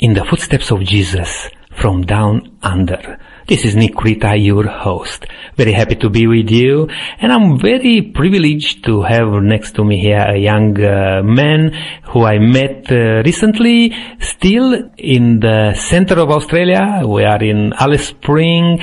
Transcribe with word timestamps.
in 0.00 0.14
the 0.14 0.24
footsteps 0.24 0.70
of 0.70 0.80
Jesus 0.82 1.50
from 1.72 2.02
down 2.02 2.56
under. 2.62 3.18
This 3.46 3.64
is 3.64 3.76
Nick 3.76 4.02
Rita, 4.02 4.34
your 4.36 4.66
host. 4.66 5.26
Very 5.56 5.72
happy 5.72 5.96
to 5.96 6.08
be 6.08 6.26
with 6.26 6.50
you, 6.50 6.88
and 7.20 7.30
I'm 7.32 7.58
very 7.58 8.00
privileged 8.00 8.84
to 8.84 9.02
have 9.02 9.28
next 9.42 9.74
to 9.74 9.84
me 9.84 10.00
here 10.00 10.24
a 10.26 10.38
young 10.38 10.82
uh, 10.82 11.22
man 11.22 11.72
who 12.04 12.24
I 12.24 12.38
met 12.38 12.90
uh, 12.90 13.22
recently, 13.24 13.94
still 14.20 14.90
in 14.96 15.40
the 15.40 15.74
center 15.74 16.18
of 16.18 16.30
Australia. 16.30 17.02
We 17.06 17.24
are 17.24 17.42
in 17.42 17.74
Alice 17.74 18.08
Spring, 18.08 18.80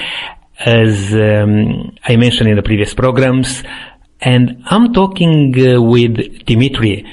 as 0.60 1.14
um, 1.14 1.96
I 2.04 2.16
mentioned 2.16 2.50
in 2.50 2.58
the 2.58 2.64
previous 2.64 2.94
programs, 2.94 3.64
and 4.22 4.64
I'm 4.66 4.94
talking 4.94 5.56
uh, 5.58 5.82
with 5.82 6.46
Dimitri. 6.46 7.06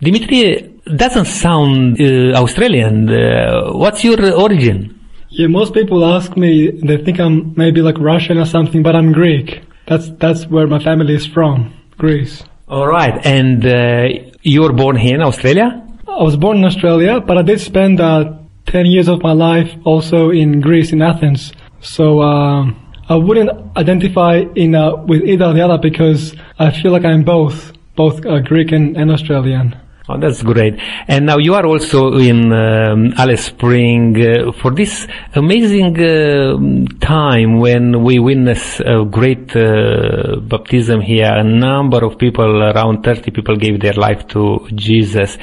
Dimitri 0.00 0.75
doesn't 0.94 1.26
sound 1.26 2.00
uh, 2.00 2.40
Australian. 2.40 3.08
Uh, 3.08 3.72
what's 3.72 4.04
your 4.04 4.18
origin? 4.34 5.00
Yeah, 5.30 5.48
most 5.48 5.74
people 5.74 6.04
ask 6.04 6.36
me, 6.36 6.70
they 6.70 6.98
think 6.98 7.18
I'm 7.18 7.52
maybe 7.56 7.82
like 7.82 7.98
Russian 7.98 8.38
or 8.38 8.46
something, 8.46 8.82
but 8.82 8.94
I'm 8.94 9.12
Greek. 9.12 9.62
That's, 9.86 10.10
that's 10.18 10.46
where 10.46 10.66
my 10.66 10.78
family 10.78 11.14
is 11.14 11.26
from, 11.26 11.74
Greece. 11.98 12.44
All 12.68 12.86
right. 12.86 13.24
And 13.26 13.66
uh, 13.66 14.30
you 14.42 14.62
were 14.62 14.72
born 14.72 14.96
here 14.96 15.16
in 15.16 15.22
Australia? 15.22 15.82
I 16.08 16.22
was 16.22 16.36
born 16.36 16.58
in 16.58 16.64
Australia, 16.64 17.20
but 17.20 17.36
I 17.36 17.42
did 17.42 17.60
spend 17.60 18.00
uh, 18.00 18.38
10 18.66 18.86
years 18.86 19.08
of 19.08 19.22
my 19.22 19.32
life 19.32 19.72
also 19.84 20.30
in 20.30 20.60
Greece, 20.60 20.92
in 20.92 21.02
Athens. 21.02 21.52
So 21.80 22.20
uh, 22.20 22.70
I 23.08 23.16
wouldn't 23.16 23.50
identify 23.76 24.42
in 24.54 24.74
uh, 24.74 24.96
with 25.04 25.22
either 25.22 25.46
or 25.46 25.52
the 25.52 25.64
other 25.64 25.78
because 25.78 26.34
I 26.58 26.70
feel 26.70 26.92
like 26.92 27.04
I'm 27.04 27.24
both, 27.24 27.72
both 27.96 28.24
uh, 28.24 28.40
Greek 28.40 28.72
and, 28.72 28.96
and 28.96 29.10
Australian. 29.10 29.76
Oh, 30.08 30.16
that's 30.20 30.40
great. 30.42 30.78
And 31.08 31.26
now 31.26 31.38
you 31.38 31.54
are 31.54 31.66
also 31.66 32.16
in 32.18 32.52
um, 32.52 33.12
Alice 33.18 33.46
Spring 33.46 34.14
uh, 34.16 34.52
for 34.52 34.72
this 34.72 35.04
amazing 35.34 35.98
uh, 35.98 36.56
time 37.00 37.58
when 37.58 38.04
we 38.04 38.20
witness 38.20 38.78
a 38.78 39.04
great 39.04 39.56
uh, 39.56 40.36
baptism 40.42 41.00
here. 41.00 41.32
A 41.32 41.42
number 41.42 42.04
of 42.04 42.18
people, 42.18 42.62
around 42.62 43.02
30 43.02 43.32
people 43.32 43.56
gave 43.56 43.80
their 43.80 43.94
life 43.94 44.28
to 44.28 44.68
Jesus. 44.76 45.38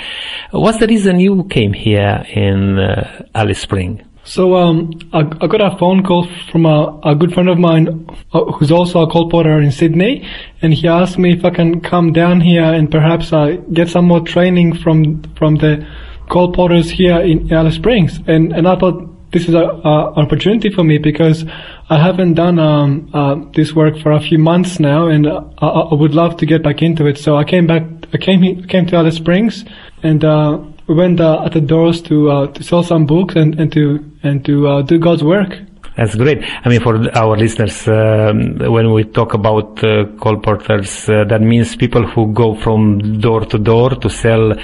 What's 0.52 0.78
the 0.78 0.88
reason 0.88 1.20
you 1.20 1.44
came 1.50 1.74
here 1.74 2.26
in 2.34 2.80
uh, 2.80 3.26
Alice 3.36 3.60
Spring? 3.60 4.13
So 4.26 4.56
um, 4.56 4.92
I, 5.12 5.20
I, 5.20 5.48
got 5.48 5.62
a 5.62 5.78
phone 5.78 6.02
call 6.04 6.28
from 6.50 6.66
a, 6.66 7.00
a 7.04 7.14
good 7.14 7.34
friend 7.34 7.50
of 7.50 7.58
mine 7.58 8.08
uh, 8.32 8.46
who's 8.54 8.72
also 8.72 9.02
a 9.02 9.08
colporteur 9.08 9.62
in 9.62 9.72
Sydney, 9.72 10.26
and 10.62 10.74
he 10.74 10.88
asked 10.88 11.20
me 11.20 11.34
if 11.34 11.44
I 11.44 11.50
can 11.50 11.82
come 11.82 12.14
down 12.14 12.40
here 12.40 12.64
and 12.64 12.90
perhaps 12.90 13.34
uh, 13.34 13.58
get 13.74 13.90
some 13.90 14.06
more 14.06 14.22
training 14.22 14.78
from 14.78 15.24
from 15.34 15.56
the 15.56 15.86
colporteurs 16.30 16.90
here 16.90 17.20
in 17.20 17.52
Alice 17.52 17.76
Springs. 17.76 18.20
And 18.26 18.54
and 18.54 18.66
I 18.66 18.78
thought 18.78 19.10
this 19.34 19.50
is 19.50 19.56
an 19.56 19.66
opportunity 19.66 20.70
for 20.70 20.84
me 20.84 21.00
because 21.00 21.44
I 21.90 21.98
haven't 21.98 22.36
done 22.36 22.60
um, 22.60 23.10
uh, 23.14 23.36
this 23.54 23.74
work 23.74 24.00
for 24.00 24.12
a 24.12 24.22
few 24.22 24.38
months 24.38 24.80
now, 24.80 25.08
and 25.08 25.28
uh, 25.28 25.44
I, 25.58 25.68
I, 25.68 25.94
would 25.96 26.14
love 26.14 26.38
to 26.38 26.46
get 26.46 26.64
back 26.64 26.82
into 26.82 27.08
it. 27.08 27.18
So 27.18 27.36
I 27.36 27.44
came 27.44 27.68
back, 27.68 27.84
I 28.14 28.18
came 28.18 28.64
came 28.68 28.86
to 28.86 28.96
Alice 28.96 29.16
Springs, 29.16 29.66
and 30.02 30.24
uh, 30.24 30.60
we 30.88 30.96
went 30.96 31.20
uh, 31.20 31.44
at 31.46 31.54
the 31.54 31.62
doors 31.62 32.02
to 32.04 32.30
uh, 32.30 32.48
to 32.48 32.64
sell 32.64 32.84
some 32.84 33.06
books 33.06 33.36
and, 33.36 33.60
and 33.60 33.72
to 33.72 34.04
and 34.24 34.44
to 34.46 34.68
uh, 34.68 34.82
do 34.82 35.00
God's 35.00 35.24
work. 35.24 35.58
That's 35.96 36.16
great. 36.16 36.44
I 36.66 36.70
mean, 36.70 36.82
for 36.82 36.96
our 37.16 37.38
listeners, 37.38 37.88
um, 37.88 38.58
when 38.58 38.92
we 38.94 39.04
talk 39.04 39.36
about 39.36 39.84
uh, 39.84 40.06
colporteurs, 40.18 41.08
uh, 41.08 41.24
that 41.26 41.42
means 41.42 41.76
people 41.76 42.08
who 42.08 42.34
go 42.34 42.56
from 42.56 43.20
door 43.20 43.42
to 43.46 43.60
door 43.60 43.92
to 43.92 44.10
sell 44.10 44.56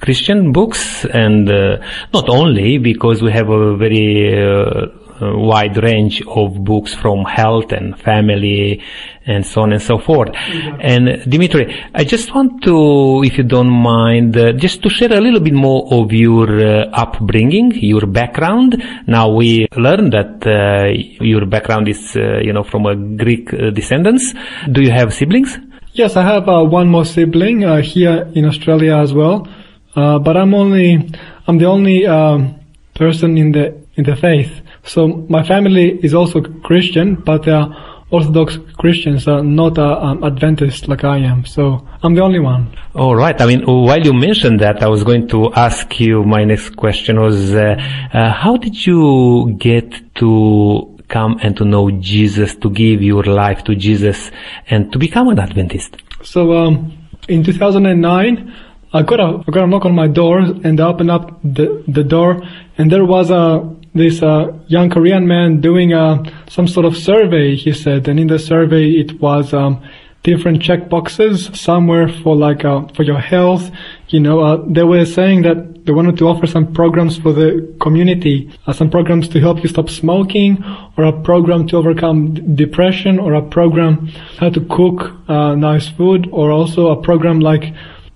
Christian 0.00 0.52
books, 0.52 1.06
and 1.06 1.50
uh, 1.50 1.78
not 2.12 2.28
only 2.28 2.76
because 2.76 3.22
we 3.22 3.32
have 3.32 3.48
a 3.48 3.76
very 3.76 4.90
wide 5.20 5.76
range 5.82 6.22
of 6.26 6.64
books 6.64 6.94
from 6.94 7.24
health 7.24 7.72
and 7.72 7.98
family 8.00 8.82
and 9.26 9.46
so 9.46 9.62
on 9.62 9.72
and 9.72 9.82
so 9.82 9.98
forth. 9.98 10.30
Mm-hmm. 10.30 10.80
And 10.80 11.30
Dimitri, 11.30 11.82
I 11.94 12.04
just 12.04 12.34
want 12.34 12.62
to, 12.64 13.22
if 13.24 13.38
you 13.38 13.44
don't 13.44 13.70
mind, 13.70 14.36
uh, 14.36 14.52
just 14.52 14.82
to 14.82 14.90
share 14.90 15.12
a 15.12 15.20
little 15.20 15.40
bit 15.40 15.54
more 15.54 15.86
of 15.92 16.12
your 16.12 16.48
uh, 16.60 16.90
upbringing, 16.92 17.72
your 17.74 18.06
background. 18.06 18.82
Now 19.06 19.30
we 19.30 19.66
learned 19.76 20.12
that 20.12 20.46
uh, 20.46 20.90
your 21.24 21.46
background 21.46 21.88
is, 21.88 22.16
uh, 22.16 22.38
you 22.42 22.52
know, 22.52 22.64
from 22.64 22.86
a 22.86 22.94
Greek 22.94 23.52
uh, 23.52 23.70
descendants. 23.70 24.34
Do 24.70 24.82
you 24.82 24.90
have 24.90 25.14
siblings? 25.14 25.58
Yes, 25.92 26.16
I 26.16 26.22
have 26.22 26.48
uh, 26.48 26.64
one 26.64 26.88
more 26.88 27.04
sibling 27.04 27.60
here 27.82 28.28
in 28.34 28.44
Australia 28.44 28.96
as 28.96 29.14
well. 29.14 29.46
but 29.94 30.36
I'm 30.36 30.52
only, 30.52 31.08
I'm 31.46 31.58
the 31.58 31.66
only 31.66 32.04
um, 32.04 32.56
person 32.94 33.38
in 33.38 33.52
the 33.52 33.84
in 33.96 34.04
the 34.04 34.16
faith. 34.16 34.60
So 34.84 35.26
my 35.28 35.42
family 35.42 35.98
is 36.02 36.14
also 36.14 36.40
Christian, 36.40 37.16
but 37.16 37.44
they 37.44 37.52
are 37.52 37.94
Orthodox 38.10 38.58
Christians, 38.78 39.26
are 39.26 39.42
not 39.42 39.78
uh, 39.78 39.98
um, 39.98 40.22
Adventist 40.22 40.88
like 40.88 41.04
I 41.04 41.18
am. 41.18 41.44
So 41.44 41.86
I'm 42.02 42.14
the 42.14 42.20
only 42.22 42.38
one. 42.38 42.76
All 42.94 43.16
right. 43.16 43.38
I 43.40 43.46
mean, 43.46 43.62
while 43.66 44.00
you 44.00 44.12
mentioned 44.12 44.60
that, 44.60 44.82
I 44.82 44.88
was 44.88 45.02
going 45.02 45.26
to 45.28 45.52
ask 45.54 45.98
you. 45.98 46.22
My 46.22 46.44
next 46.44 46.76
question 46.76 47.20
was, 47.20 47.54
uh, 47.54 47.76
uh, 48.12 48.30
how 48.30 48.56
did 48.56 48.86
you 48.86 49.56
get 49.58 50.14
to 50.16 50.96
come 51.08 51.38
and 51.42 51.56
to 51.56 51.64
know 51.64 51.90
Jesus, 51.90 52.54
to 52.56 52.70
give 52.70 53.02
your 53.02 53.24
life 53.24 53.64
to 53.64 53.74
Jesus, 53.74 54.30
and 54.68 54.92
to 54.92 54.98
become 54.98 55.28
an 55.28 55.38
Adventist? 55.38 55.96
So 56.22 56.52
um, 56.56 56.92
in 57.28 57.42
2009. 57.42 58.54
I 58.96 59.02
got 59.02 59.18
a 59.18 59.42
I 59.44 59.50
got 59.50 59.64
a 59.64 59.66
knock 59.66 59.86
on 59.86 59.94
my 59.96 60.06
door 60.06 60.38
and 60.38 60.80
I 60.80 60.86
opened 60.86 61.10
up 61.10 61.40
the 61.42 61.82
the 61.88 62.04
door 62.04 62.40
and 62.78 62.92
there 62.92 63.04
was 63.04 63.28
a 63.28 63.68
this 63.94 64.22
uh, 64.22 64.52
young 64.66 64.90
Korean 64.90 65.26
man 65.26 65.60
doing 65.60 65.92
uh, 65.92 66.22
some 66.48 66.66
sort 66.66 66.86
of 66.86 66.96
survey, 66.96 67.54
he 67.56 67.72
said, 67.72 68.08
and 68.08 68.18
in 68.18 68.26
the 68.26 68.38
survey 68.38 68.90
it 68.90 69.20
was 69.20 69.54
um, 69.54 69.82
different 70.24 70.62
check 70.62 70.88
boxes, 70.88 71.50
somewhere 71.52 72.08
for 72.08 72.34
like 72.34 72.64
uh, 72.64 72.88
for 72.94 73.04
your 73.04 73.20
health. 73.20 73.70
You 74.08 74.20
know, 74.20 74.40
uh, 74.40 74.64
they 74.66 74.82
were 74.82 75.04
saying 75.04 75.42
that 75.42 75.84
they 75.84 75.92
wanted 75.92 76.16
to 76.18 76.28
offer 76.28 76.46
some 76.46 76.72
programs 76.72 77.18
for 77.18 77.32
the 77.32 77.76
community, 77.80 78.50
uh, 78.66 78.72
some 78.72 78.90
programs 78.90 79.28
to 79.28 79.40
help 79.40 79.62
you 79.62 79.68
stop 79.68 79.90
smoking, 79.90 80.64
or 80.96 81.04
a 81.04 81.12
program 81.22 81.68
to 81.68 81.76
overcome 81.76 82.34
d- 82.34 82.42
depression, 82.54 83.18
or 83.18 83.34
a 83.34 83.42
program 83.42 84.08
how 84.38 84.50
to 84.50 84.60
cook 84.62 85.12
uh, 85.28 85.54
nice 85.54 85.88
food, 85.88 86.28
or 86.32 86.50
also 86.50 86.88
a 86.88 87.00
program 87.00 87.38
like 87.38 87.74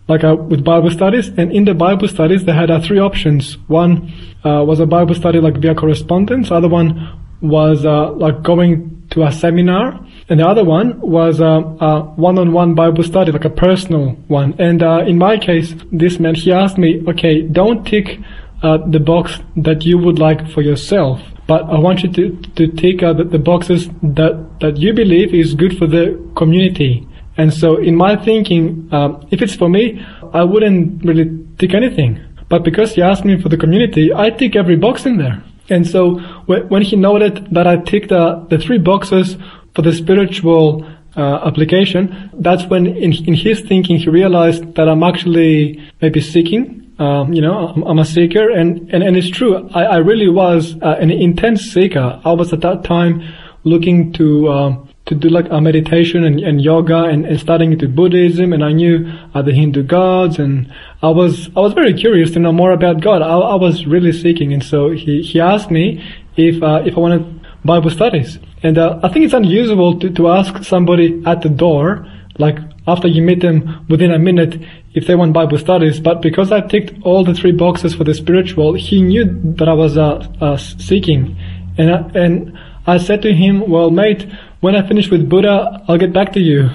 like 0.08 0.24
uh, 0.24 0.34
with 0.34 0.64
Bible 0.64 0.90
studies. 0.90 1.28
And 1.28 1.52
in 1.52 1.64
the 1.64 1.74
Bible 1.74 2.08
studies, 2.08 2.44
they 2.44 2.52
had 2.52 2.70
uh, 2.70 2.80
three 2.80 2.98
options. 2.98 3.58
One 3.68 4.12
uh, 4.44 4.64
was 4.64 4.80
a 4.80 4.86
Bible 4.86 5.14
study 5.14 5.40
like 5.40 5.58
via 5.58 5.74
correspondence. 5.74 6.50
Other 6.50 6.68
one 6.68 7.20
was 7.40 7.84
uh, 7.84 8.10
like 8.12 8.42
going 8.42 9.06
to 9.10 9.24
a 9.24 9.32
seminar. 9.32 10.04
And 10.28 10.40
the 10.40 10.46
other 10.46 10.64
one 10.64 11.00
was 11.00 11.40
uh, 11.40 11.62
a 11.80 12.00
one-on-one 12.16 12.74
Bible 12.74 13.04
study, 13.04 13.32
like 13.32 13.44
a 13.44 13.50
personal 13.50 14.10
one. 14.28 14.54
And 14.58 14.82
uh, 14.82 15.04
in 15.06 15.18
my 15.18 15.38
case, 15.38 15.74
this 15.92 16.18
man, 16.18 16.34
he 16.34 16.52
asked 16.52 16.78
me, 16.78 17.02
okay, 17.08 17.42
don't 17.42 17.86
tick 17.86 18.18
the 18.60 19.00
box 19.00 19.38
that 19.56 19.84
you 19.84 19.98
would 19.98 20.18
like 20.18 20.50
for 20.50 20.62
yourself 20.62 21.20
but 21.48 21.62
I 21.62 21.78
want 21.78 22.02
you 22.02 22.12
to, 22.12 22.36
to 22.56 22.68
take 22.68 23.02
uh, 23.02 23.14
the, 23.14 23.24
the, 23.24 23.38
boxes 23.38 23.88
that, 24.02 24.60
that 24.60 24.76
you 24.76 24.92
believe 24.92 25.34
is 25.34 25.54
good 25.54 25.78
for 25.78 25.86
the 25.86 26.30
community. 26.36 27.07
And 27.38 27.54
so 27.54 27.76
in 27.76 27.94
my 27.94 28.16
thinking, 28.16 28.88
um, 28.92 29.26
if 29.30 29.40
it's 29.40 29.54
for 29.54 29.68
me, 29.68 30.04
I 30.34 30.42
wouldn't 30.42 31.04
really 31.04 31.46
tick 31.58 31.72
anything. 31.72 32.20
But 32.48 32.64
because 32.64 32.94
he 32.94 33.02
asked 33.02 33.24
me 33.24 33.40
for 33.40 33.48
the 33.48 33.56
community, 33.56 34.12
I 34.12 34.30
tick 34.30 34.56
every 34.56 34.76
box 34.76 35.06
in 35.06 35.18
there. 35.18 35.42
And 35.70 35.86
so 35.86 36.18
when 36.46 36.82
he 36.82 36.96
noted 36.96 37.46
that 37.52 37.66
I 37.66 37.76
ticked 37.76 38.08
the, 38.08 38.46
the 38.50 38.58
three 38.58 38.78
boxes 38.78 39.36
for 39.74 39.82
the 39.82 39.92
spiritual 39.92 40.84
uh, 41.16 41.46
application, 41.46 42.30
that's 42.34 42.64
when 42.66 42.86
in, 42.86 43.12
in 43.26 43.34
his 43.34 43.60
thinking 43.60 43.98
he 43.98 44.08
realized 44.08 44.74
that 44.76 44.88
I'm 44.88 45.02
actually 45.02 45.82
maybe 46.00 46.20
seeking. 46.20 46.92
Um, 46.98 47.32
you 47.32 47.40
know, 47.40 47.68
I'm, 47.68 47.82
I'm, 47.84 47.98
a 48.00 48.04
seeker, 48.04 48.50
and, 48.50 48.92
and, 48.92 49.04
and 49.04 49.16
it's 49.16 49.30
true. 49.30 49.68
I, 49.72 49.84
I 49.84 49.96
really 49.98 50.28
was 50.28 50.74
uh, 50.82 50.96
an 50.98 51.12
intense 51.12 51.60
seeker. 51.60 52.20
I 52.24 52.32
was 52.32 52.52
at 52.52 52.60
that 52.62 52.82
time 52.82 53.22
looking 53.62 54.12
to 54.14 54.48
um, 54.48 54.87
to 55.08 55.14
do 55.14 55.28
like 55.28 55.46
a 55.50 55.60
meditation 55.60 56.24
and, 56.24 56.40
and 56.40 56.60
yoga 56.62 57.04
and, 57.04 57.26
and 57.26 57.40
studying 57.40 57.72
into 57.72 57.88
Buddhism 57.88 58.52
and 58.52 58.64
I 58.64 58.72
knew 58.72 59.10
the 59.34 59.52
Hindu 59.52 59.82
gods 59.82 60.38
and 60.38 60.72
I 61.02 61.08
was 61.08 61.48
I 61.56 61.60
was 61.60 61.72
very 61.72 61.94
curious 61.94 62.30
to 62.32 62.38
know 62.38 62.52
more 62.52 62.72
about 62.72 63.00
God. 63.00 63.22
I, 63.22 63.28
I 63.28 63.54
was 63.54 63.86
really 63.86 64.12
seeking 64.12 64.52
and 64.52 64.62
so 64.62 64.90
he, 64.90 65.22
he 65.22 65.40
asked 65.40 65.70
me 65.70 66.04
if 66.36 66.62
uh, 66.62 66.82
if 66.84 66.96
I 66.96 67.00
wanted 67.00 67.38
Bible 67.64 67.90
studies. 67.90 68.38
And 68.62 68.78
uh, 68.78 69.00
I 69.02 69.08
think 69.08 69.24
it's 69.24 69.34
unusual 69.34 69.98
to, 70.00 70.10
to 70.10 70.28
ask 70.28 70.64
somebody 70.64 71.22
at 71.26 71.42
the 71.42 71.48
door, 71.48 72.06
like 72.38 72.58
after 72.86 73.08
you 73.08 73.22
meet 73.22 73.40
them 73.40 73.86
within 73.88 74.12
a 74.12 74.18
minute, 74.18 74.60
if 74.94 75.06
they 75.06 75.14
want 75.14 75.32
Bible 75.32 75.58
studies. 75.58 76.00
But 76.00 76.22
because 76.22 76.52
I 76.52 76.60
ticked 76.60 77.02
all 77.02 77.24
the 77.24 77.34
three 77.34 77.52
boxes 77.52 77.94
for 77.94 78.04
the 78.04 78.14
spiritual, 78.14 78.74
he 78.74 79.02
knew 79.02 79.24
that 79.56 79.68
I 79.68 79.74
was 79.74 79.96
uh, 79.96 80.26
uh, 80.40 80.56
seeking. 80.56 81.36
And, 81.76 81.90
uh, 81.90 82.08
and 82.14 82.58
I 82.86 82.98
said 82.98 83.22
to 83.22 83.34
him, 83.34 83.68
well, 83.68 83.90
mate, 83.90 84.26
when 84.60 84.74
I 84.74 84.86
finish 84.86 85.10
with 85.10 85.28
Buddha, 85.28 85.82
I'll 85.88 85.98
get 85.98 86.12
back 86.12 86.32
to 86.32 86.40
you. 86.40 86.70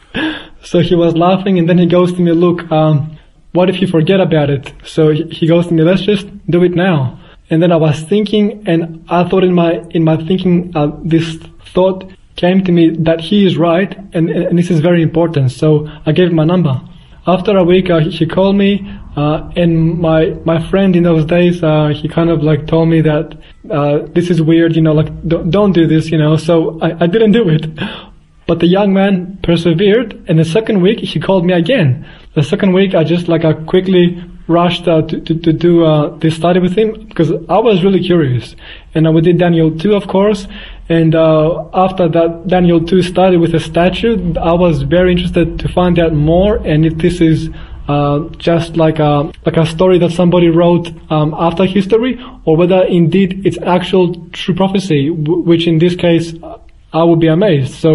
so 0.62 0.80
he 0.80 0.94
was 0.94 1.14
laughing 1.14 1.58
and 1.58 1.68
then 1.68 1.78
he 1.78 1.86
goes 1.86 2.12
to 2.14 2.20
me, 2.20 2.32
look, 2.32 2.70
um, 2.70 3.18
what 3.52 3.68
if 3.68 3.80
you 3.80 3.86
forget 3.86 4.20
about 4.20 4.48
it? 4.50 4.72
So 4.84 5.10
he 5.10 5.46
goes 5.46 5.66
to 5.68 5.74
me, 5.74 5.82
let's 5.82 6.02
just 6.02 6.26
do 6.46 6.62
it 6.62 6.74
now. 6.74 7.18
And 7.50 7.60
then 7.62 7.72
I 7.72 7.76
was 7.76 8.00
thinking, 8.02 8.62
and 8.66 9.04
I 9.08 9.28
thought 9.28 9.42
in 9.42 9.52
my 9.52 9.84
in 9.90 10.04
my 10.04 10.16
thinking, 10.16 10.70
uh, 10.74 10.92
this 11.02 11.36
thought 11.74 12.04
came 12.36 12.62
to 12.64 12.70
me 12.70 12.90
that 12.90 13.20
he 13.20 13.44
is 13.44 13.56
right, 13.56 13.98
and, 14.14 14.30
and 14.30 14.56
this 14.56 14.70
is 14.70 14.78
very 14.78 15.02
important. 15.02 15.50
So 15.50 15.88
I 16.06 16.12
gave 16.12 16.28
him 16.28 16.36
my 16.36 16.44
number. 16.44 16.80
After 17.26 17.56
a 17.56 17.64
week, 17.64 17.90
uh, 17.90 17.98
he 17.98 18.24
called 18.24 18.56
me, 18.56 18.88
uh, 19.16 19.50
and 19.56 19.98
my 19.98 20.30
my 20.44 20.64
friend 20.70 20.94
in 20.94 21.02
those 21.02 21.24
days, 21.24 21.62
uh, 21.62 21.88
he 21.88 22.08
kind 22.08 22.30
of 22.30 22.42
like 22.42 22.66
told 22.66 22.88
me 22.88 23.00
that 23.00 23.36
uh, 23.70 23.98
this 24.14 24.30
is 24.30 24.40
weird, 24.40 24.76
you 24.76 24.82
know, 24.82 24.92
like 24.92 25.10
don't, 25.26 25.50
don't 25.50 25.72
do 25.72 25.86
this, 25.86 26.10
you 26.10 26.18
know. 26.18 26.36
So 26.36 26.80
I, 26.80 27.04
I 27.04 27.06
didn't 27.06 27.32
do 27.32 27.48
it. 27.48 27.66
But 28.46 28.58
the 28.58 28.66
young 28.66 28.92
man 28.92 29.38
persevered, 29.44 30.24
and 30.26 30.36
the 30.40 30.44
second 30.44 30.80
week 30.80 30.98
he 30.98 31.20
called 31.20 31.46
me 31.46 31.52
again. 31.52 32.04
The 32.34 32.42
second 32.42 32.72
week 32.72 32.96
I 32.96 33.04
just 33.04 33.28
like 33.28 33.44
I 33.44 33.52
quickly 33.52 34.20
rushed 34.48 34.88
uh, 34.88 35.02
to, 35.02 35.20
to, 35.20 35.34
to 35.38 35.52
do 35.52 35.84
uh, 35.84 36.16
this 36.18 36.34
study 36.34 36.58
with 36.58 36.76
him 36.76 37.06
because 37.06 37.30
I 37.48 37.58
was 37.60 37.84
really 37.84 38.02
curious. 38.02 38.56
And 38.94 39.06
uh, 39.06 39.12
we 39.12 39.20
did 39.20 39.38
Daniel 39.38 39.70
2, 39.78 39.94
of 39.94 40.08
course. 40.08 40.48
And 40.88 41.14
uh, 41.14 41.68
after 41.72 42.08
that 42.08 42.48
Daniel 42.48 42.84
2 42.84 43.02
study 43.02 43.36
with 43.36 43.54
a 43.54 43.60
statue, 43.60 44.34
I 44.34 44.52
was 44.54 44.82
very 44.82 45.12
interested 45.12 45.60
to 45.60 45.68
find 45.68 46.00
out 46.00 46.12
more 46.12 46.56
and 46.56 46.84
if 46.84 46.96
this 46.98 47.20
is 47.20 47.50
uh, 47.90 48.28
just 48.38 48.76
like 48.76 48.98
a 48.98 49.32
like 49.46 49.56
a 49.56 49.66
story 49.66 49.98
that 49.98 50.12
somebody 50.12 50.48
wrote 50.48 50.86
um, 51.10 51.34
after 51.48 51.64
history, 51.64 52.12
or 52.44 52.56
whether 52.56 52.80
indeed 52.84 53.46
it's 53.46 53.58
actual 53.78 54.06
true 54.32 54.54
prophecy, 54.54 55.08
w- 55.08 55.42
which 55.50 55.66
in 55.66 55.78
this 55.78 55.96
case 55.96 56.34
I 56.92 57.02
would 57.04 57.20
be 57.20 57.28
amazed. 57.28 57.74
So, 57.74 57.92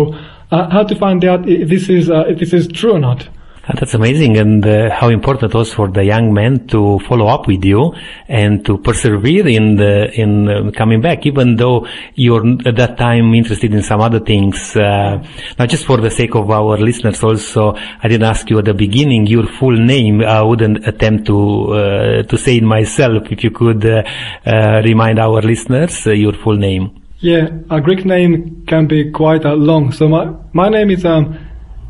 uh, 0.52 0.70
how 0.70 0.84
to 0.84 0.96
find 0.96 1.24
out 1.26 1.48
if 1.48 1.70
this 1.70 1.90
is 1.90 2.10
uh, 2.10 2.26
if 2.28 2.40
this 2.40 2.54
is 2.54 2.68
true 2.68 2.94
or 2.94 3.00
not? 3.00 3.28
That's 3.68 3.96
amazing, 3.96 4.38
and 4.38 4.64
uh, 4.64 4.92
how 4.92 5.10
important 5.10 5.52
it 5.52 5.58
was 5.58 5.74
for 5.74 5.88
the 5.88 6.04
young 6.04 6.32
man 6.32 6.68
to 6.68 7.00
follow 7.00 7.26
up 7.26 7.48
with 7.48 7.66
you 7.66 7.96
and 8.28 8.64
to 8.64 8.78
persevere 8.78 9.48
in 9.48 9.76
the, 9.78 10.12
in 10.14 10.48
uh, 10.48 10.72
coming 10.72 11.02
back, 11.02 11.26
even 11.26 11.56
though 11.56 11.88
you're 12.14 12.46
at 12.68 12.76
that 12.76 12.96
time 12.96 13.34
interested 13.34 13.74
in 13.74 13.82
some 13.82 14.02
other 14.02 14.20
things. 14.20 14.76
Uh, 14.76 15.18
now, 15.58 15.66
just 15.66 15.86
for 15.86 15.98
the 15.98 16.12
sake 16.12 16.36
of 16.36 16.52
our 16.52 16.78
listeners, 16.78 17.24
also, 17.24 17.74
I 17.76 18.08
didn't 18.08 18.28
ask 18.28 18.48
you 18.52 18.60
at 18.60 18.66
the 18.66 18.76
beginning 18.76 19.26
your 19.26 19.48
full 19.48 19.76
name. 19.76 20.22
I 20.22 20.44
wouldn't 20.44 20.88
attempt 20.88 21.26
to 21.26 21.74
uh, 21.74 22.24
to 22.24 22.38
say 22.38 22.58
it 22.58 22.64
myself. 22.64 23.32
If 23.32 23.44
you 23.44 23.50
could 23.50 23.84
uh, 23.84 24.04
uh, 24.46 24.82
remind 24.86 25.18
our 25.18 25.42
listeners 25.42 26.06
your 26.06 26.34
full 26.34 26.58
name. 26.58 27.02
Yeah, 27.20 27.50
a 27.72 27.82
Greek 27.82 28.06
name 28.06 28.64
can 28.68 28.86
be 28.86 29.10
quite 29.10 29.44
long. 29.44 29.92
So 29.92 30.08
my 30.08 30.32
my 30.54 30.70
name 30.70 30.92
is 30.92 31.04
um, 31.04 31.36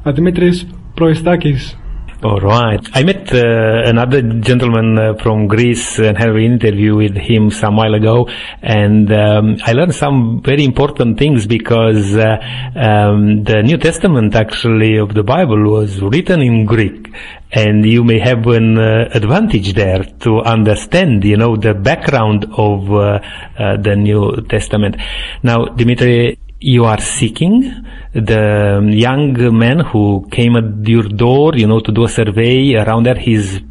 Dimitris 0.06 0.64
Proistakis. 0.96 1.76
All 2.24 2.40
right. 2.40 2.80
I 2.94 3.04
met 3.04 3.32
uh, 3.34 3.84
another 3.86 4.22
gentleman 4.22 4.98
uh, 4.98 5.14
from 5.22 5.48
Greece 5.48 6.00
and 6.00 6.18
had 6.18 6.30
an 6.30 6.38
interview 6.38 6.96
with 6.96 7.16
him 7.16 7.52
some 7.52 7.76
while 7.76 7.94
ago, 7.94 8.28
and 8.62 9.12
um, 9.12 9.58
I 9.64 9.74
learned 9.74 9.94
some 9.94 10.42
very 10.42 10.64
important 10.64 11.20
things 11.20 11.46
because 11.46 12.16
uh, 12.16 12.38
um, 12.76 13.44
the 13.44 13.62
New 13.64 13.78
Testament 13.78 14.34
actually 14.34 14.98
of 14.98 15.14
the 15.14 15.24
Bible 15.24 15.70
was 15.70 16.02
written 16.02 16.42
in 16.42 16.66
Greek, 16.66 17.14
and 17.52 17.86
you 17.86 18.04
may 18.04 18.20
have 18.20 18.48
an 18.48 18.80
uh, 18.80 19.10
advantage 19.14 19.74
there 19.74 20.04
to 20.22 20.40
understand, 20.40 21.26
you 21.26 21.38
know, 21.38 21.58
the 21.58 21.74
background 21.74 22.46
of 22.58 22.92
uh, 22.92 23.20
uh, 23.60 23.78
the 23.78 23.96
New 23.96 24.42
Testament. 24.50 24.96
Now, 25.44 25.66
Dimitri, 25.66 26.40
you 26.66 26.84
are 26.86 27.00
seeking 27.00 27.86
the 28.14 28.90
young 28.92 29.34
man 29.56 29.80
who 29.82 30.28
came 30.32 30.56
at 30.56 30.88
your 30.88 31.04
door, 31.04 31.56
you 31.56 31.68
know, 31.68 31.80
to 31.80 31.92
do 31.92 32.06
a 32.06 32.10
survey 32.10 32.74
around 32.74 33.06
there. 33.06 33.16
He's 33.16 33.62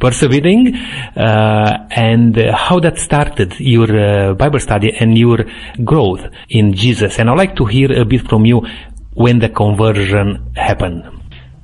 persevering, 0.00 0.74
uh, 1.16 1.86
and 1.90 2.36
uh, 2.36 2.56
how 2.56 2.80
that 2.80 2.98
started 2.98 3.58
your 3.60 3.88
uh, 3.96 4.34
Bible 4.34 4.58
study 4.58 4.92
and 4.98 5.16
your 5.16 5.38
growth 5.84 6.22
in 6.48 6.74
Jesus. 6.74 7.20
And 7.20 7.30
I'd 7.30 7.38
like 7.38 7.54
to 7.56 7.66
hear 7.66 7.92
a 7.92 8.04
bit 8.04 8.28
from 8.28 8.44
you 8.44 8.66
when 9.14 9.38
the 9.38 9.48
conversion 9.48 10.52
happened. 10.56 11.04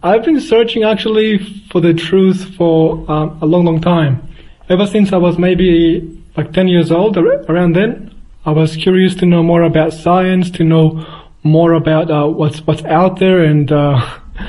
I've 0.05 0.25
been 0.25 0.41
searching 0.41 0.85
actually 0.85 1.39
for 1.71 1.81
the 1.81 1.95
truth 1.95 2.55
for 2.57 3.11
um, 3.11 3.39
a 3.43 3.47
long, 3.47 3.65
long 3.65 3.81
time. 3.81 4.23
Ever 4.69 4.87
since 4.87 5.13
I 5.13 5.17
was 5.17 5.37
maybe 5.37 6.23
like 6.37 6.53
10 6.53 6.69
years 6.69 6.93
old, 6.93 7.19
around 7.19 7.75
then, 7.75 8.16
I 8.47 8.53
was 8.53 8.77
curious 8.77 9.17
to 9.17 9.27
know 9.27 9.43
more 9.43 9.63
about 9.63 9.93
science, 9.93 10.53
to 10.53 10.63
know 10.63 11.05
more 11.43 11.73
about 11.73 12.13
uh, 12.13 12.29
what's 12.29 12.61
what's 12.61 12.85
out 12.85 13.19
there. 13.19 13.43
And 13.43 13.73
uh, 13.73 13.99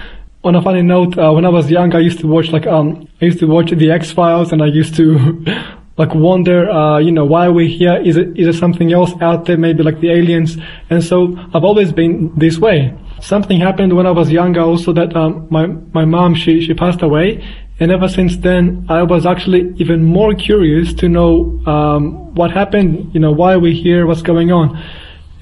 on 0.44 0.56
a 0.56 0.62
funny 0.62 0.84
note, 0.84 1.18
uh, 1.18 1.32
when 1.34 1.46
I 1.46 1.50
was 1.50 1.72
young, 1.72 1.96
I 1.96 2.00
used 2.00 2.20
to 2.20 2.28
watch 2.28 2.50
like 2.50 2.68
um 2.68 3.08
I 3.20 3.26
used 3.26 3.40
to 3.40 3.48
watch 3.48 3.72
the 3.72 3.90
X 3.90 4.12
Files, 4.12 4.52
and 4.52 4.62
I 4.62 4.68
used 4.68 4.94
to 4.98 5.44
like 5.98 6.14
wonder, 6.14 6.70
uh, 6.70 7.00
you 7.00 7.12
know, 7.12 7.26
why 7.26 7.48
are 7.48 7.52
we 7.52 7.68
here? 7.68 7.96
Is 7.96 8.18
it 8.18 8.38
is 8.38 8.46
there 8.46 8.54
something 8.54 8.94
else 8.94 9.14
out 9.20 9.46
there? 9.46 9.58
Maybe 9.58 9.82
like 9.82 10.00
the 10.00 10.12
aliens. 10.12 10.58
And 10.92 11.04
so 11.04 11.36
I've 11.56 11.64
always 11.64 11.92
been 11.92 12.32
this 12.38 12.60
way. 12.60 12.96
Something 13.20 13.60
happened 13.60 13.94
when 13.94 14.06
I 14.06 14.12
was 14.12 14.30
younger, 14.30 14.62
also 14.62 14.94
that 14.94 15.16
um, 15.16 15.48
my 15.50 15.66
my 15.66 16.06
mom 16.06 16.36
she 16.36 16.62
she 16.62 16.76
passed 16.76 17.02
away, 17.02 17.44
and 17.80 17.92
ever 17.92 18.08
since 18.08 18.38
then, 18.38 18.86
I 18.90 19.04
was 19.04 19.26
actually 19.26 19.74
even 19.78 20.04
more 20.04 20.34
curious 20.34 20.94
to 20.96 21.08
know 21.08 21.62
um, 21.68 22.34
what 22.34 22.52
happened. 22.52 23.14
You 23.14 23.20
know, 23.20 23.32
why 23.32 23.56
we're 23.56 23.62
we 23.62 23.76
here? 23.76 24.08
What's 24.08 24.24
going 24.24 24.52
on? 24.52 24.84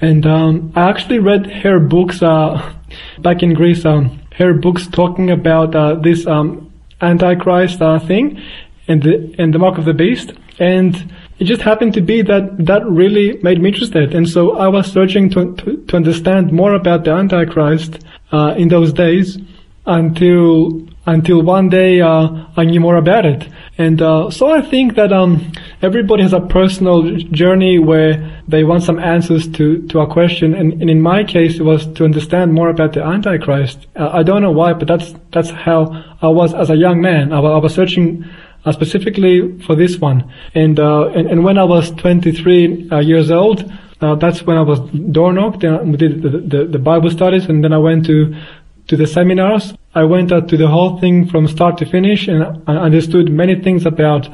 And 0.02 0.26
um, 0.26 0.72
I 0.76 0.90
actually 0.90 1.18
read 1.18 1.46
her 1.46 1.80
books 1.80 2.22
uh, 2.22 2.74
back 3.18 3.42
in 3.42 3.54
Greece. 3.54 3.84
Um, 3.86 4.20
her 4.34 4.52
books 4.52 4.86
talking 4.86 5.30
about 5.30 5.74
uh, 5.74 5.94
this 5.94 6.26
um, 6.26 6.70
Antichrist 7.00 7.80
uh, 7.80 7.98
thing 7.98 8.42
and 8.86 9.02
the 9.02 9.34
and 9.38 9.54
the 9.54 9.58
mark 9.58 9.78
of 9.78 9.86
the 9.86 9.94
beast. 9.94 10.32
And 10.58 11.12
it 11.38 11.44
just 11.44 11.62
happened 11.62 11.94
to 11.94 12.02
be 12.02 12.20
that 12.22 12.66
that 12.66 12.84
really 12.86 13.38
made 13.42 13.62
me 13.62 13.70
interested. 13.70 14.14
And 14.14 14.28
so 14.28 14.58
I 14.58 14.68
was 14.68 14.92
searching 14.92 15.30
to 15.30 15.54
to, 15.54 15.76
to 15.88 15.96
understand 15.96 16.52
more 16.52 16.74
about 16.74 17.04
the 17.04 17.12
Antichrist 17.12 18.04
uh, 18.30 18.54
in 18.58 18.68
those 18.68 18.92
days 18.92 19.38
until 19.86 20.85
until 21.06 21.40
one 21.42 21.68
day 21.68 22.00
uh, 22.00 22.28
I 22.56 22.64
knew 22.64 22.80
more 22.80 22.96
about 22.96 23.24
it. 23.24 23.48
And 23.78 24.02
uh, 24.02 24.30
so 24.30 24.50
I 24.50 24.60
think 24.60 24.96
that 24.96 25.12
um, 25.12 25.52
everybody 25.80 26.22
has 26.22 26.32
a 26.32 26.40
personal 26.40 27.16
journey 27.16 27.78
where 27.78 28.42
they 28.48 28.64
want 28.64 28.82
some 28.82 28.98
answers 28.98 29.48
to, 29.52 29.86
to 29.88 30.00
a 30.00 30.06
question. 30.06 30.54
And, 30.54 30.80
and 30.80 30.90
in 30.90 31.00
my 31.00 31.22
case, 31.22 31.56
it 31.56 31.62
was 31.62 31.86
to 31.94 32.04
understand 32.04 32.54
more 32.54 32.70
about 32.70 32.94
the 32.94 33.04
Antichrist. 33.04 33.86
Uh, 33.94 34.10
I 34.12 34.22
don't 34.24 34.42
know 34.42 34.50
why, 34.50 34.72
but 34.72 34.88
that's 34.88 35.14
that's 35.32 35.50
how 35.50 36.16
I 36.20 36.28
was 36.28 36.54
as 36.54 36.70
a 36.70 36.76
young 36.76 37.00
man. 37.00 37.32
I, 37.32 37.38
I 37.38 37.58
was 37.58 37.74
searching 37.74 38.24
uh, 38.64 38.72
specifically 38.72 39.60
for 39.60 39.76
this 39.76 39.98
one. 39.98 40.32
And, 40.54 40.80
uh, 40.80 41.08
and 41.08 41.28
and 41.28 41.44
when 41.44 41.56
I 41.56 41.64
was 41.64 41.92
23 41.92 42.90
uh, 42.90 42.98
years 42.98 43.30
old, 43.30 43.70
that's 44.00 44.42
when 44.42 44.58
I 44.58 44.62
was 44.62 44.80
door 45.12 45.32
knocked. 45.32 45.62
And 45.64 45.92
we 45.92 45.96
did 45.96 46.22
the, 46.22 46.30
the, 46.30 46.64
the 46.64 46.78
Bible 46.78 47.10
studies, 47.10 47.46
and 47.46 47.62
then 47.62 47.72
I 47.72 47.78
went 47.78 48.06
to 48.06 48.34
to 48.88 48.96
the 48.96 49.06
seminars. 49.06 49.74
I 49.94 50.04
went 50.04 50.32
out 50.32 50.48
to 50.48 50.56
the 50.56 50.68
whole 50.68 51.00
thing 51.00 51.28
from 51.28 51.48
start 51.48 51.78
to 51.78 51.86
finish 51.86 52.28
and 52.28 52.62
I 52.66 52.76
understood 52.76 53.30
many 53.30 53.60
things 53.60 53.86
about 53.86 54.28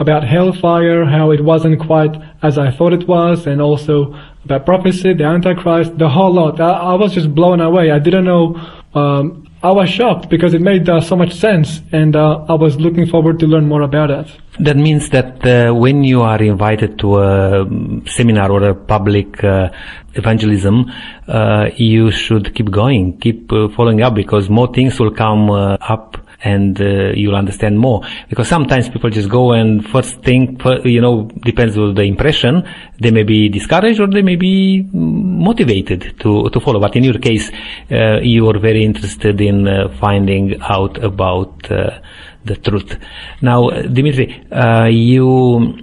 about 0.00 0.22
hellfire, 0.22 1.04
how 1.04 1.32
it 1.32 1.42
wasn't 1.42 1.80
quite 1.80 2.14
as 2.42 2.56
I 2.56 2.70
thought 2.70 2.92
it 2.92 3.08
was, 3.08 3.48
and 3.48 3.60
also 3.60 4.14
about 4.44 4.64
prophecy, 4.64 5.12
the 5.12 5.24
Antichrist, 5.24 5.98
the 5.98 6.08
whole 6.08 6.32
lot. 6.32 6.60
I, 6.60 6.70
I 6.70 6.94
was 6.94 7.14
just 7.14 7.34
blown 7.34 7.60
away. 7.60 7.90
I 7.90 7.98
didn't 7.98 8.24
know. 8.24 8.54
Um, 8.94 9.47
I 9.60 9.72
was 9.72 9.90
shocked 9.90 10.30
because 10.30 10.54
it 10.54 10.60
made 10.60 10.88
uh, 10.88 11.00
so 11.00 11.16
much 11.16 11.34
sense, 11.34 11.80
and 11.90 12.14
uh, 12.14 12.44
I 12.48 12.54
was 12.54 12.78
looking 12.78 13.06
forward 13.06 13.40
to 13.40 13.46
learn 13.46 13.66
more 13.66 13.82
about 13.82 14.08
it. 14.08 14.28
That 14.60 14.76
means 14.76 15.10
that 15.10 15.44
uh, 15.44 15.74
when 15.74 16.04
you 16.04 16.22
are 16.22 16.40
invited 16.40 17.00
to 17.00 17.18
a 17.18 17.66
seminar 18.06 18.52
or 18.52 18.62
a 18.62 18.74
public 18.74 19.42
uh, 19.42 19.70
evangelism, 20.14 20.92
uh, 21.26 21.70
you 21.76 22.12
should 22.12 22.54
keep 22.54 22.70
going, 22.70 23.18
keep 23.18 23.52
uh, 23.52 23.68
following 23.76 24.00
up, 24.00 24.14
because 24.14 24.48
more 24.48 24.72
things 24.72 25.00
will 25.00 25.10
come 25.10 25.50
up 25.50 26.16
and 26.42 26.80
uh, 26.80 27.10
you'll 27.14 27.34
understand 27.34 27.78
more. 27.78 28.02
Because 28.28 28.48
sometimes 28.48 28.88
people 28.88 29.10
just 29.10 29.28
go 29.28 29.52
and 29.52 29.86
first 29.88 30.22
think, 30.22 30.62
you 30.84 31.00
know, 31.00 31.28
depends 31.44 31.76
on 31.76 31.94
the 31.94 32.02
impression, 32.02 32.62
they 33.00 33.10
may 33.10 33.24
be 33.24 33.48
discouraged 33.48 34.00
or 34.00 34.06
they 34.06 34.22
may 34.22 34.36
be 34.36 34.82
motivated 34.92 36.14
to, 36.20 36.48
to 36.50 36.60
follow. 36.60 36.80
But 36.80 36.96
in 36.96 37.04
your 37.04 37.18
case, 37.18 37.50
uh, 37.90 38.20
you 38.20 38.48
are 38.48 38.58
very 38.58 38.84
interested 38.84 39.40
in 39.40 39.66
uh, 39.66 39.88
finding 40.00 40.60
out 40.62 41.02
about 41.02 41.70
uh, 41.70 41.98
the 42.44 42.56
truth. 42.56 42.96
Now, 43.42 43.70
Dimitri, 43.70 44.46
uh, 44.52 44.86
you 44.86 45.78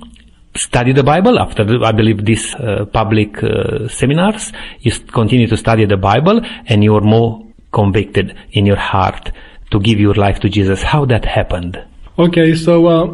study 0.55 0.93
the 0.93 1.03
Bible 1.03 1.37
after, 1.37 1.83
I 1.83 1.91
believe, 1.91 2.23
these 2.23 2.55
uh, 2.55 2.85
public 2.85 3.37
seminars. 3.89 4.53
You 4.79 4.91
continue 4.91 5.47
to 5.47 5.57
study 5.57 5.85
the 5.85 5.97
Bible 5.97 6.39
and 6.67 6.81
you 6.81 6.95
are 6.95 7.01
more 7.01 7.45
convicted 7.73 8.37
in 8.51 8.65
your 8.65 8.77
heart 8.77 9.31
to 9.71 9.79
give 9.79 9.99
your 9.99 10.13
life 10.13 10.39
to 10.41 10.49
Jesus. 10.49 10.83
How 10.83 11.05
that 11.05 11.25
happened? 11.25 11.83
Okay, 12.17 12.55
so 12.55 12.87
uh, 12.87 13.05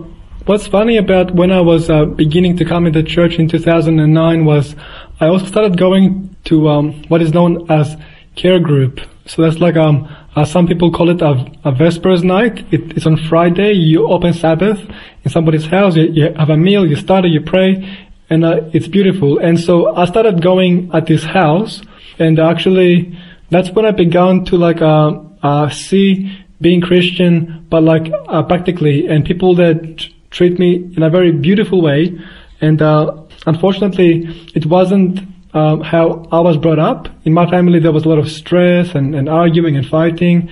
what's 0.45 0.67
funny 0.67 0.97
about 0.97 1.33
when 1.33 1.51
I 1.51 1.61
was 1.61 1.89
uh, 1.89 2.05
beginning 2.05 2.57
to 2.57 2.65
come 2.65 2.85
into 2.85 3.03
church 3.03 3.39
in 3.39 3.47
2009 3.47 4.45
was 4.45 4.75
I 5.19 5.27
also 5.27 5.45
started 5.45 5.77
going 5.77 6.35
to 6.45 6.69
um, 6.69 7.03
what 7.07 7.21
is 7.21 7.33
known 7.33 7.69
as 7.71 7.95
care 8.35 8.59
group. 8.59 8.99
So 9.25 9.43
that's 9.43 9.59
like 9.59 9.75
um, 9.75 10.07
uh, 10.35 10.45
some 10.45 10.67
people 10.67 10.91
call 10.91 11.09
it 11.09 11.21
a, 11.21 11.45
a 11.63 11.71
Vespers 11.71 12.23
night. 12.23 12.65
It, 12.73 12.97
it's 12.97 13.05
on 13.05 13.17
Friday. 13.17 13.73
You 13.73 14.07
open 14.07 14.33
Sabbath 14.33 14.79
in 15.23 15.31
somebody's 15.31 15.65
house. 15.65 15.95
You, 15.95 16.03
you, 16.11 16.33
have 16.33 16.49
a 16.49 16.57
meal. 16.57 16.85
You 16.85 16.95
study. 16.95 17.29
You 17.29 17.41
pray, 17.41 18.07
and 18.29 18.43
uh, 18.43 18.61
it's 18.73 18.87
beautiful. 18.87 19.39
And 19.39 19.59
so 19.59 19.95
I 19.95 20.05
started 20.05 20.41
going 20.41 20.89
at 20.93 21.05
this 21.05 21.23
house, 21.23 21.81
and 22.17 22.39
actually 22.39 23.17
that's 23.49 23.69
when 23.71 23.85
I 23.85 23.91
began 23.91 24.45
to 24.45 24.57
like 24.57 24.81
uh, 24.81 25.19
uh, 25.43 25.69
see 25.69 26.37
being 26.59 26.81
Christian, 26.81 27.65
but 27.69 27.83
like 27.83 28.11
uh, 28.27 28.43
practically, 28.43 29.07
and 29.07 29.25
people 29.25 29.55
that 29.55 30.05
treat 30.29 30.59
me 30.59 30.75
in 30.95 31.03
a 31.03 31.09
very 31.09 31.31
beautiful 31.31 31.81
way. 31.81 32.17
And 32.61 32.81
uh, 32.81 33.23
unfortunately, 33.47 34.27
it 34.53 34.65
wasn't 34.67 35.21
um, 35.53 35.81
how 35.81 36.27
I 36.31 36.39
was 36.39 36.57
brought 36.57 36.79
up. 36.79 37.09
In 37.25 37.33
my 37.33 37.49
family, 37.49 37.79
there 37.79 37.91
was 37.91 38.05
a 38.05 38.09
lot 38.09 38.19
of 38.19 38.29
stress 38.29 38.95
and, 38.95 39.15
and 39.15 39.27
arguing 39.27 39.75
and 39.75 39.85
fighting, 39.85 40.49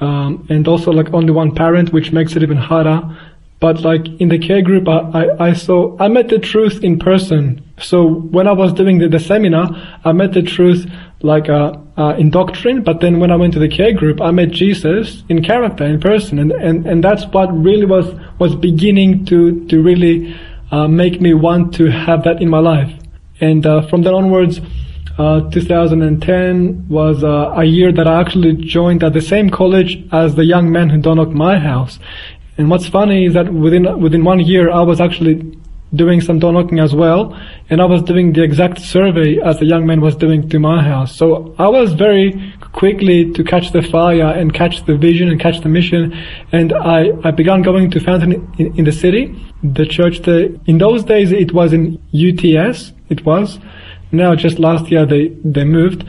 um, 0.00 0.46
and 0.48 0.66
also 0.66 0.90
like 0.90 1.12
only 1.12 1.30
one 1.30 1.54
parent, 1.54 1.92
which 1.92 2.12
makes 2.12 2.34
it 2.36 2.42
even 2.42 2.56
harder. 2.56 3.00
But 3.60 3.80
like 3.80 4.06
in 4.20 4.28
the 4.28 4.38
care 4.38 4.62
group, 4.62 4.88
I, 4.88 4.98
I, 4.98 5.48
I 5.48 5.52
saw, 5.52 5.96
I 5.98 6.08
met 6.08 6.28
the 6.28 6.38
truth 6.38 6.82
in 6.82 6.98
person. 6.98 7.62
So 7.78 8.04
when 8.06 8.46
I 8.46 8.52
was 8.52 8.72
doing 8.72 8.98
the, 8.98 9.08
the 9.08 9.20
seminar, 9.20 9.70
I 10.04 10.12
met 10.12 10.32
the 10.32 10.42
truth 10.42 10.90
like 11.22 11.48
uh, 11.48 11.76
uh, 11.96 12.14
in 12.18 12.30
doctrine, 12.30 12.82
but 12.82 13.00
then 13.00 13.18
when 13.18 13.30
I 13.30 13.36
went 13.36 13.54
to 13.54 13.58
the 13.58 13.68
care 13.68 13.92
group, 13.92 14.20
I 14.20 14.30
met 14.30 14.50
Jesus 14.50 15.22
in 15.28 15.42
character, 15.42 15.84
in 15.84 16.00
person, 16.00 16.38
and 16.38 16.52
and, 16.52 16.86
and 16.86 17.02
that's 17.02 17.24
what 17.26 17.46
really 17.46 17.86
was 17.86 18.14
was 18.38 18.54
beginning 18.54 19.24
to 19.26 19.66
to 19.68 19.82
really 19.82 20.36
uh, 20.70 20.88
make 20.88 21.20
me 21.20 21.34
want 21.34 21.74
to 21.74 21.90
have 21.90 22.24
that 22.24 22.42
in 22.42 22.48
my 22.48 22.58
life. 22.58 22.92
And 23.40 23.66
uh, 23.66 23.86
from 23.88 24.02
then 24.02 24.14
onwards, 24.14 24.60
uh, 25.18 25.48
2010 25.50 26.88
was 26.88 27.22
uh, 27.22 27.52
a 27.56 27.64
year 27.64 27.92
that 27.92 28.06
I 28.06 28.20
actually 28.20 28.54
joined 28.54 29.04
at 29.04 29.12
the 29.12 29.20
same 29.20 29.50
college 29.50 30.04
as 30.12 30.34
the 30.34 30.44
young 30.44 30.72
man 30.72 30.90
who 30.90 30.98
knocked 30.98 31.32
my 31.32 31.58
house. 31.58 31.98
And 32.58 32.70
what's 32.70 32.88
funny 32.88 33.26
is 33.26 33.34
that 33.34 33.52
within 33.52 34.00
within 34.00 34.24
one 34.24 34.40
year, 34.40 34.70
I 34.70 34.82
was 34.82 35.00
actually 35.00 35.56
doing 35.94 36.20
some 36.20 36.38
door 36.38 36.52
knocking 36.52 36.78
as 36.78 36.94
well, 36.94 37.38
and 37.70 37.80
I 37.80 37.84
was 37.84 38.02
doing 38.02 38.32
the 38.32 38.42
exact 38.42 38.80
survey 38.80 39.40
as 39.40 39.58
the 39.58 39.66
young 39.66 39.86
man 39.86 40.00
was 40.00 40.16
doing 40.16 40.48
to 40.48 40.58
my 40.58 40.82
house. 40.82 41.16
So 41.16 41.54
I 41.58 41.68
was 41.68 41.92
very 41.92 42.52
quickly 42.72 43.32
to 43.32 43.44
catch 43.44 43.72
the 43.72 43.82
fire 43.82 44.28
and 44.28 44.52
catch 44.52 44.84
the 44.86 44.96
vision 44.96 45.28
and 45.28 45.40
catch 45.40 45.60
the 45.60 45.68
mission, 45.68 46.12
and 46.52 46.72
I, 46.72 47.10
I 47.22 47.30
began 47.30 47.62
going 47.62 47.90
to 47.90 48.00
Fountain 48.00 48.32
in, 48.58 48.78
in 48.78 48.84
the 48.84 48.92
city, 48.92 49.34
the 49.62 49.86
church. 49.86 50.20
The, 50.22 50.58
in 50.66 50.78
those 50.78 51.04
days 51.04 51.32
it 51.32 51.52
was 51.52 51.72
in 51.72 52.02
UTS, 52.12 52.92
it 53.08 53.24
was. 53.24 53.58
Now 54.12 54.34
just 54.34 54.58
last 54.58 54.90
year 54.90 55.06
they, 55.06 55.28
they 55.44 55.64
moved. 55.64 56.04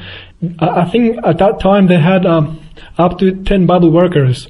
I, 0.60 0.82
I 0.82 0.90
think 0.90 1.18
at 1.26 1.38
that 1.40 1.60
time 1.60 1.88
they 1.88 2.00
had 2.00 2.26
um, 2.26 2.60
up 2.98 3.20
to 3.20 3.44
10 3.44 3.66
Bible 3.66 3.92
workers. 3.92 4.48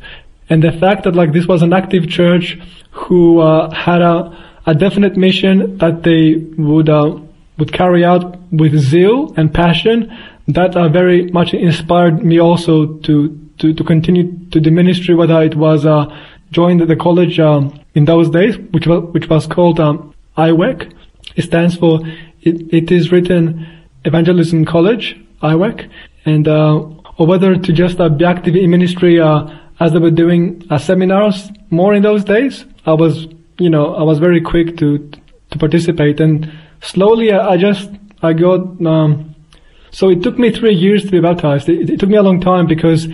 And 0.50 0.64
the 0.64 0.72
fact 0.72 1.04
that 1.04 1.16
like 1.16 1.34
this 1.34 1.48
was 1.48 1.62
an 1.62 1.74
active 1.74 2.08
church 2.08 2.60
who 2.92 3.40
uh, 3.40 3.72
had 3.72 4.02
a 4.02 4.46
a 4.66 4.74
definite 4.74 5.16
mission 5.16 5.78
that 5.78 6.04
they 6.04 6.36
would 6.58 6.90
uh, 6.90 7.20
would 7.58 7.72
carry 7.72 8.04
out 8.04 8.38
with 8.52 8.78
zeal 8.78 9.34
and 9.38 9.54
passion 9.54 10.12
that 10.48 10.76
uh, 10.76 10.90
very 10.90 11.28
much 11.32 11.54
inspired 11.54 12.24
me 12.24 12.40
also 12.40 12.94
to, 13.00 13.50
to, 13.58 13.74
to 13.74 13.84
continue 13.84 14.38
to 14.50 14.60
the 14.60 14.70
ministry, 14.70 15.16
whether 15.16 15.42
it 15.42 15.56
was 15.56 15.86
uh, 15.86 16.06
joined 16.52 16.82
the 16.82 16.96
college 16.96 17.40
um, 17.40 17.80
in 17.96 18.06
those 18.06 18.30
days, 18.30 18.58
which 18.72 18.88
was 18.88 19.04
which 19.14 19.30
was 19.30 19.48
called 19.48 19.80
um, 19.80 20.14
IWEC. 20.38 20.94
It 21.36 21.44
stands 21.44 21.76
for 21.76 22.02
it, 22.42 22.74
it 22.74 22.92
is 22.92 23.12
written 23.12 23.66
Evangelism 24.04 24.66
College, 24.66 25.20
IWEC, 25.42 25.90
and 26.26 26.48
uh, 26.48 26.80
or 27.18 27.28
whether 27.28 27.56
to 27.56 27.74
just 27.74 28.00
uh, 28.00 28.10
be 28.10 28.26
active 28.26 28.56
in 28.56 28.70
ministry 28.70 29.20
uh, 29.20 29.48
as 29.80 29.94
they 29.94 30.00
were 30.00 30.12
doing 30.12 30.64
uh, 30.70 30.78
seminars 30.78 31.50
more 31.70 31.94
in 31.94 32.04
those 32.04 32.24
days. 32.24 32.66
I 32.86 32.94
was 32.94 33.28
you 33.58 33.70
know, 33.70 33.96
I 33.96 34.04
was 34.04 34.20
very 34.20 34.42
quick 34.42 34.78
to 34.78 35.10
to 35.52 35.60
participate, 35.60 36.20
and 36.20 36.52
slowly 36.82 37.32
I, 37.32 37.54
I 37.54 37.58
just 37.58 37.90
I 38.22 38.34
got. 38.34 38.86
Um, 38.86 39.36
so 39.92 40.10
it 40.10 40.24
took 40.24 40.38
me 40.38 40.52
three 40.52 40.74
years 40.74 41.06
to 41.06 41.12
be 41.12 41.22
baptized. 41.22 41.70
It, 41.70 41.90
it, 41.90 42.00
took 42.02 42.10
me 42.10 42.18
a 42.18 42.22
long 42.24 42.42
time 42.42 42.68
because 42.68 43.08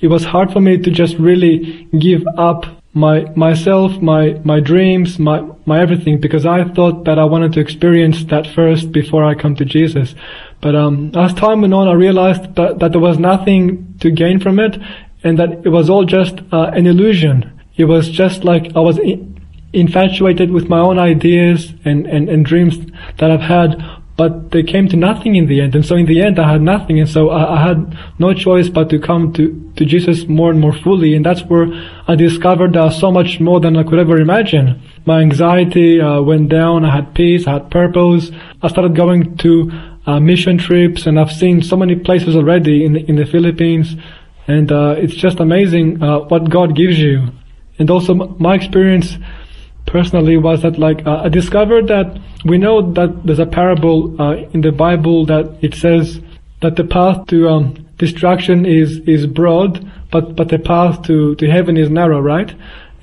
it 0.00 0.08
was 0.08 0.24
hard 0.24 0.50
for 0.50 0.60
me 0.60 0.78
to 0.78 0.90
just 0.90 1.16
really 1.18 1.86
give 1.98 2.22
up 2.38 2.64
my 2.94 3.24
myself, 3.36 4.00
my 4.00 4.40
my 4.44 4.60
dreams, 4.60 5.18
my 5.18 5.42
my 5.66 5.80
everything, 5.80 6.20
because 6.20 6.46
I 6.46 6.64
thought 6.64 7.04
that 7.04 7.18
I 7.18 7.24
wanted 7.24 7.52
to 7.54 7.60
experience 7.60 8.24
that 8.24 8.46
first 8.46 8.92
before 8.92 9.24
I 9.24 9.34
come 9.34 9.56
to 9.56 9.64
Jesus. 9.64 10.14
But 10.60 10.74
um, 10.74 11.12
as 11.14 11.34
time 11.34 11.62
went 11.62 11.74
on, 11.74 11.88
I 11.88 11.92
realized 11.92 12.54
that, 12.56 12.78
that 12.78 12.92
there 12.92 13.00
was 13.00 13.18
nothing 13.18 13.94
to 14.00 14.10
gain 14.10 14.40
from 14.40 14.58
it, 14.58 14.78
and 15.24 15.38
that 15.38 15.64
it 15.64 15.70
was 15.70 15.90
all 15.90 16.04
just 16.04 16.40
uh, 16.52 16.70
an 16.74 16.86
illusion. 16.86 17.60
It 17.76 17.84
was 17.86 18.08
just 18.08 18.44
like 18.44 18.76
I 18.76 18.80
was 18.80 18.98
infatuated 19.72 20.50
with 20.50 20.68
my 20.68 20.78
own 20.78 20.98
ideas 20.98 21.72
and, 21.84 22.06
and, 22.06 22.28
and 22.28 22.44
dreams 22.44 22.78
that 23.18 23.30
I've 23.30 23.40
had, 23.40 23.82
but 24.16 24.50
they 24.50 24.62
came 24.62 24.88
to 24.88 24.96
nothing 24.96 25.36
in 25.36 25.46
the 25.46 25.60
end. 25.60 25.74
And 25.74 25.84
so 25.84 25.96
in 25.96 26.06
the 26.06 26.22
end, 26.22 26.38
I 26.38 26.52
had 26.52 26.60
nothing. 26.60 27.00
And 27.00 27.08
so 27.08 27.30
I, 27.30 27.56
I, 27.56 27.68
had 27.68 27.96
no 28.18 28.34
choice 28.34 28.68
but 28.68 28.90
to 28.90 28.98
come 28.98 29.32
to, 29.32 29.72
to 29.76 29.84
Jesus 29.86 30.28
more 30.28 30.50
and 30.50 30.60
more 30.60 30.74
fully. 30.74 31.14
And 31.14 31.24
that's 31.24 31.40
where 31.42 31.66
I 32.06 32.14
discovered 32.14 32.76
uh, 32.76 32.90
so 32.90 33.10
much 33.10 33.40
more 33.40 33.58
than 33.58 33.76
I 33.76 33.84
could 33.84 33.98
ever 33.98 34.18
imagine. 34.18 34.82
My 35.06 35.20
anxiety 35.20 36.00
uh, 36.00 36.20
went 36.20 36.50
down. 36.50 36.84
I 36.84 36.94
had 36.94 37.14
peace. 37.14 37.46
I 37.46 37.54
had 37.54 37.70
purpose. 37.70 38.30
I 38.62 38.68
started 38.68 38.94
going 38.94 39.36
to 39.38 39.70
uh, 40.04 40.20
mission 40.20 40.58
trips 40.58 41.06
and 41.06 41.18
I've 41.18 41.32
seen 41.32 41.62
so 41.62 41.76
many 41.76 41.96
places 41.96 42.36
already 42.36 42.84
in 42.84 42.92
the, 42.92 43.08
in 43.08 43.16
the 43.16 43.24
Philippines. 43.24 43.96
And 44.46 44.70
uh, 44.70 44.96
it's 44.98 45.14
just 45.14 45.40
amazing 45.40 46.02
uh, 46.02 46.20
what 46.20 46.50
God 46.50 46.76
gives 46.76 46.98
you. 46.98 47.28
And 47.78 47.90
also 47.90 48.14
my 48.14 48.54
experience 48.54 49.16
personally 49.86 50.36
was 50.36 50.62
that 50.62 50.78
like 50.78 51.06
uh, 51.06 51.22
I 51.24 51.28
discovered 51.28 51.88
that 51.88 52.18
we 52.44 52.58
know 52.58 52.92
that 52.92 53.24
there's 53.24 53.38
a 53.38 53.46
parable 53.46 54.20
uh, 54.20 54.36
in 54.52 54.60
the 54.60 54.72
Bible 54.72 55.26
that 55.26 55.58
it 55.62 55.74
says 55.74 56.20
that 56.60 56.76
the 56.76 56.84
path 56.84 57.26
to 57.26 57.48
um, 57.48 57.86
destruction 57.98 58.64
is 58.66 59.00
is 59.00 59.26
broad, 59.26 59.90
but 60.10 60.36
but 60.36 60.48
the 60.48 60.58
path 60.58 61.02
to 61.02 61.34
to 61.36 61.50
heaven 61.50 61.76
is 61.76 61.90
narrow, 61.90 62.20
right? 62.20 62.54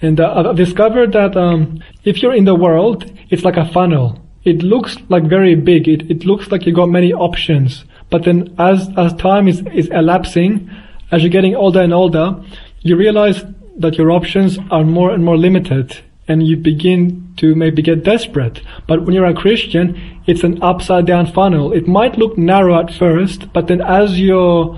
And 0.02 0.20
uh, 0.20 0.50
I've 0.50 0.56
discovered 0.56 1.12
that 1.14 1.36
um, 1.36 1.84
if 2.04 2.22
you're 2.22 2.34
in 2.34 2.46
the 2.46 2.56
world, 2.56 3.12
it's 3.30 3.44
like 3.44 3.58
a 3.58 3.66
funnel. 3.66 4.20
It 4.46 4.64
looks 4.64 4.98
like 5.10 5.24
very 5.24 5.56
big. 5.56 5.88
It 5.88 6.10
it 6.10 6.26
looks 6.26 6.52
like 6.52 6.66
you 6.66 6.74
got 6.74 6.90
many 6.90 7.14
options. 7.14 7.86
But 8.10 8.24
then 8.24 8.56
as 8.58 8.90
as 8.98 9.14
time 9.16 9.48
is 9.48 9.62
is 9.74 9.88
elapsing, 9.90 10.70
as 11.12 11.22
you're 11.22 11.30
getting 11.30 11.56
older 11.56 11.82
and 11.82 11.94
older, 11.94 12.36
you 12.82 12.96
realize 12.96 13.44
that 13.78 13.98
your 13.98 14.12
options 14.12 14.58
are 14.72 14.84
more 14.84 15.12
and 15.12 15.24
more 15.24 15.38
limited 15.38 15.98
and 16.30 16.46
you 16.46 16.56
begin 16.56 17.34
to 17.38 17.56
maybe 17.56 17.82
get 17.82 18.04
desperate. 18.04 18.62
But 18.88 19.04
when 19.04 19.16
you're 19.16 19.26
a 19.26 19.34
Christian, 19.34 20.00
it's 20.28 20.44
an 20.44 20.62
upside 20.62 21.06
down 21.08 21.26
funnel. 21.26 21.74
It 21.74 21.88
might 21.88 22.18
look 22.18 22.38
narrow 22.38 22.80
at 22.80 22.94
first, 22.94 23.52
but 23.52 23.68
then 23.68 23.82
as 23.82 24.20
you're, 24.20 24.78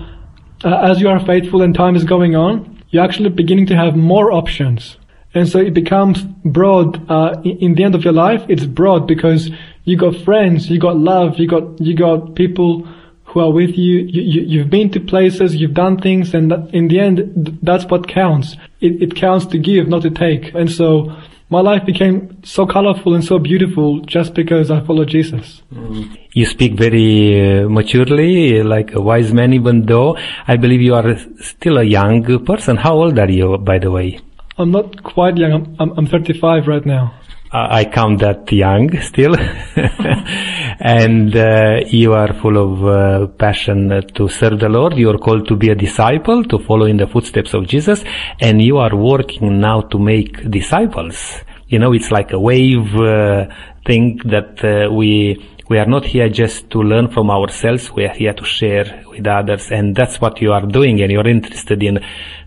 uh, 0.63 0.77
as 0.77 1.01
you 1.01 1.09
are 1.09 1.23
faithful 1.23 1.61
and 1.61 1.75
time 1.75 1.95
is 1.95 2.05
going 2.05 2.35
on, 2.35 2.81
you're 2.89 3.03
actually 3.03 3.29
beginning 3.29 3.67
to 3.67 3.75
have 3.75 3.95
more 3.95 4.31
options. 4.31 4.97
And 5.33 5.47
so 5.47 5.59
it 5.59 5.73
becomes 5.73 6.23
broad, 6.43 7.09
uh, 7.09 7.41
in, 7.43 7.75
the 7.75 7.83
end 7.83 7.95
of 7.95 8.03
your 8.03 8.13
life, 8.13 8.43
it's 8.49 8.65
broad 8.65 9.07
because 9.07 9.49
you 9.83 9.97
got 9.97 10.15
friends, 10.15 10.69
you 10.69 10.79
got 10.79 10.97
love, 10.97 11.37
you 11.37 11.47
got, 11.47 11.79
you 11.79 11.95
got 11.95 12.35
people 12.35 12.87
who 13.25 13.39
are 13.39 13.51
with 13.51 13.77
you. 13.77 13.99
you, 13.99 14.41
you 14.41 14.59
have 14.59 14.69
been 14.69 14.89
to 14.91 14.99
places, 14.99 15.55
you've 15.55 15.73
done 15.73 15.99
things, 15.99 16.33
and 16.33 16.51
in 16.73 16.89
the 16.89 16.99
end, 16.99 17.59
that's 17.61 17.85
what 17.85 18.07
counts. 18.09 18.57
It, 18.81 19.01
it 19.01 19.15
counts 19.15 19.45
to 19.47 19.57
give, 19.57 19.87
not 19.87 20.01
to 20.01 20.09
take. 20.09 20.53
And 20.53 20.69
so 20.69 21.15
my 21.51 21.59
life 21.59 21.85
became 21.85 22.41
so 22.43 22.65
colorful 22.65 23.13
and 23.13 23.23
so 23.23 23.37
beautiful 23.37 23.99
just 24.01 24.33
because 24.33 24.71
I 24.71 24.79
followed 24.85 25.09
Jesus. 25.09 25.61
Mm. 25.73 26.17
You 26.31 26.45
speak 26.45 26.75
very 26.75 27.63
uh, 27.63 27.69
maturely, 27.69 28.63
like 28.63 28.93
a 28.93 29.01
wise 29.01 29.33
man, 29.33 29.51
even 29.51 29.85
though 29.85 30.17
I 30.47 30.55
believe 30.55 30.81
you 30.81 30.95
are 30.95 31.17
still 31.41 31.77
a 31.77 31.83
young 31.83 32.45
person. 32.45 32.77
How 32.77 32.93
old 32.93 33.19
are 33.19 33.29
you, 33.29 33.57
by 33.57 33.79
the 33.79 33.91
way? 33.91 34.19
I'm 34.57 34.71
not 34.71 35.03
quite 35.03 35.35
young. 35.37 35.51
I'm, 35.51 35.75
I'm, 35.79 35.97
I'm 35.97 36.07
35 36.07 36.67
right 36.67 36.85
now. 36.85 37.13
I 37.53 37.83
count 37.85 38.19
that 38.19 38.49
young 38.51 38.97
still. 39.01 39.35
and 40.79 41.35
uh, 41.35 41.81
you 41.87 42.13
are 42.13 42.33
full 42.33 42.57
of 42.57 42.85
uh, 42.85 43.27
passion 43.27 43.89
to 44.15 44.29
serve 44.29 44.59
the 44.59 44.69
Lord. 44.69 44.97
You 44.97 45.09
are 45.09 45.17
called 45.17 45.49
to 45.49 45.57
be 45.57 45.69
a 45.69 45.75
disciple, 45.75 46.45
to 46.45 46.59
follow 46.59 46.85
in 46.85 46.95
the 46.95 47.07
footsteps 47.07 47.53
of 47.53 47.67
Jesus, 47.67 48.05
and 48.39 48.61
you 48.61 48.77
are 48.77 48.95
working 48.95 49.59
now 49.59 49.81
to 49.81 49.99
make 49.99 50.49
disciples. 50.49 51.43
You 51.67 51.79
know, 51.79 51.91
it's 51.91 52.09
like 52.09 52.31
a 52.31 52.39
wave 52.39 52.95
uh, 52.95 53.47
thing 53.85 54.21
that 54.25 54.63
uh, 54.63 54.93
we 54.93 55.45
we 55.71 55.77
are 55.77 55.85
not 55.85 56.05
here 56.05 56.27
just 56.27 56.69
to 56.71 56.79
learn 56.81 57.09
from 57.09 57.31
ourselves. 57.31 57.91
We 57.93 58.03
are 58.03 58.13
here 58.13 58.33
to 58.33 58.43
share 58.43 59.03
with 59.07 59.25
others, 59.25 59.71
and 59.71 59.95
that's 59.95 60.19
what 60.19 60.41
you 60.41 60.51
are 60.51 60.65
doing. 60.65 61.01
And 61.01 61.11
you're 61.11 61.27
interested 61.27 61.81
in 61.81 61.99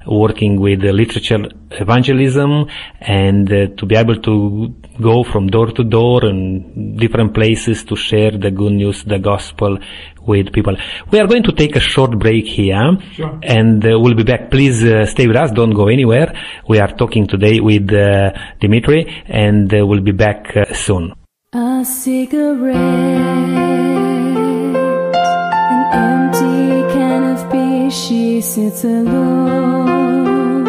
working 0.06 0.60
with 0.60 0.82
literature 0.82 1.48
evangelism 1.70 2.66
and 3.00 3.50
uh, 3.52 3.66
to 3.76 3.86
be 3.86 3.96
able 3.96 4.16
to 4.20 4.74
go 5.00 5.24
from 5.24 5.48
door 5.48 5.66
to 5.72 5.84
door 5.84 6.24
and 6.24 6.98
different 6.98 7.34
places 7.34 7.84
to 7.84 7.96
share 7.96 8.30
the 8.32 8.50
good 8.50 8.72
news, 8.72 9.04
the 9.04 9.18
gospel 9.18 9.78
with 10.26 10.52
people. 10.52 10.76
We 11.10 11.20
are 11.20 11.26
going 11.26 11.42
to 11.44 11.52
take 11.52 11.76
a 11.76 11.80
short 11.80 12.18
break 12.18 12.46
here 12.46 12.96
sure. 13.12 13.38
and 13.42 13.84
uh, 13.84 13.98
we'll 13.98 14.14
be 14.14 14.24
back. 14.24 14.50
Please 14.50 14.84
uh, 14.84 15.06
stay 15.06 15.26
with 15.26 15.36
us. 15.36 15.50
Don't 15.50 15.74
go 15.74 15.88
anywhere. 15.88 16.32
We 16.68 16.78
are 16.78 16.92
talking 16.96 17.26
today 17.26 17.60
with 17.60 17.92
uh, 17.92 18.32
Dimitri 18.60 19.24
and 19.26 19.72
uh, 19.72 19.86
we'll 19.86 20.00
be 20.00 20.12
back 20.12 20.56
uh, 20.56 20.72
soon. 20.74 21.14
A 21.52 21.84
cigarette, 21.84 22.74
she 27.94 28.40
sits 28.40 28.82
alone. 28.82 30.66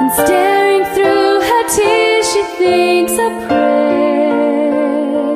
And 0.00 0.10
staring 0.12 0.84
through 0.94 1.40
her 1.48 1.64
tears, 1.76 2.32
she 2.32 2.42
thinks 2.58 3.12
a 3.12 3.28
prayer, 3.46 5.34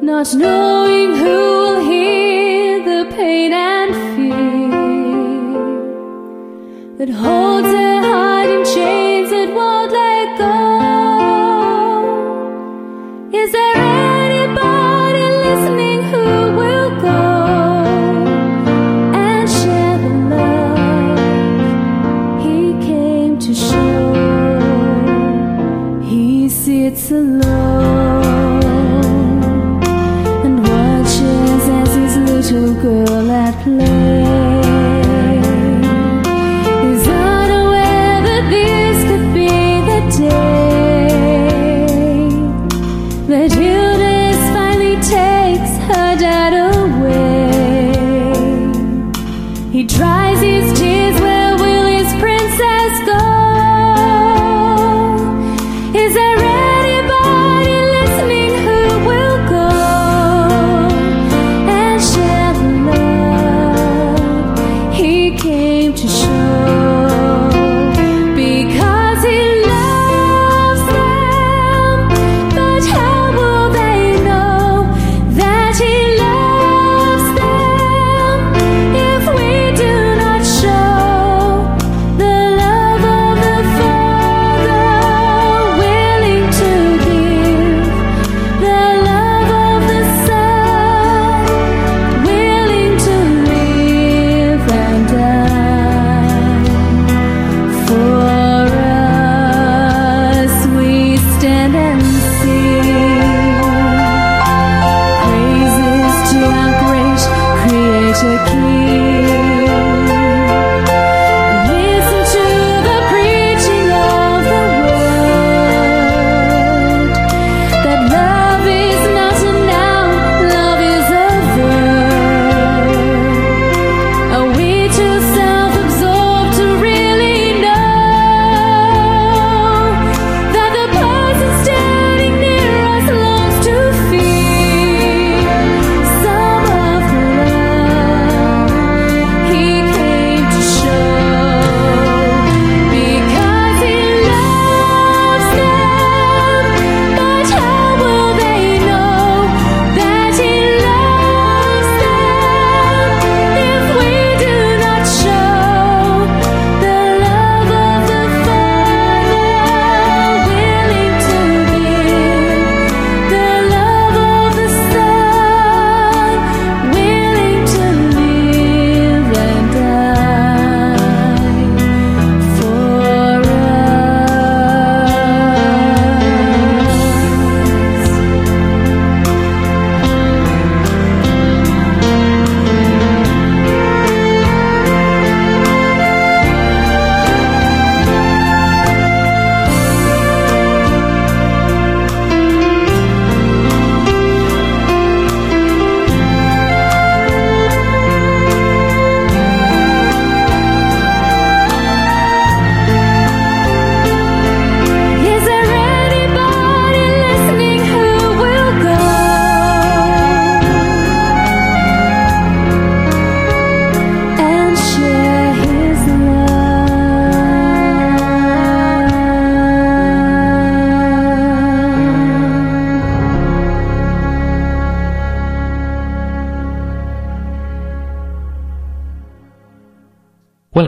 not 0.00 0.34
knowing 0.34 1.10
who 1.18 1.36
will 1.60 1.80
hear 1.84 2.82
the 2.84 3.04
pain 3.14 3.52
and 3.52 3.94
fear 4.16 4.70
that 6.98 7.10
holds 7.10 7.68
her 7.68 8.00
heart 8.00 8.48
in 8.48 8.64
chains 8.64 9.03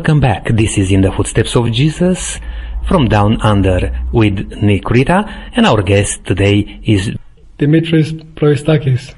Welcome 0.07 0.21
back. 0.21 0.45
This 0.55 0.79
is 0.79 0.93
In 0.93 1.01
the 1.01 1.11
Footsteps 1.11 1.57
of 1.57 1.73
Jesus 1.73 2.39
from 2.87 3.09
Down 3.09 3.41
Under 3.41 4.07
with 4.13 4.39
Nick 4.63 4.89
Rita 4.89 5.27
and 5.57 5.67
our 5.67 5.83
guest 5.83 6.25
today 6.25 6.79
is 6.85 7.11
Dimitris 7.59 8.13
Proistakis. 8.37 9.17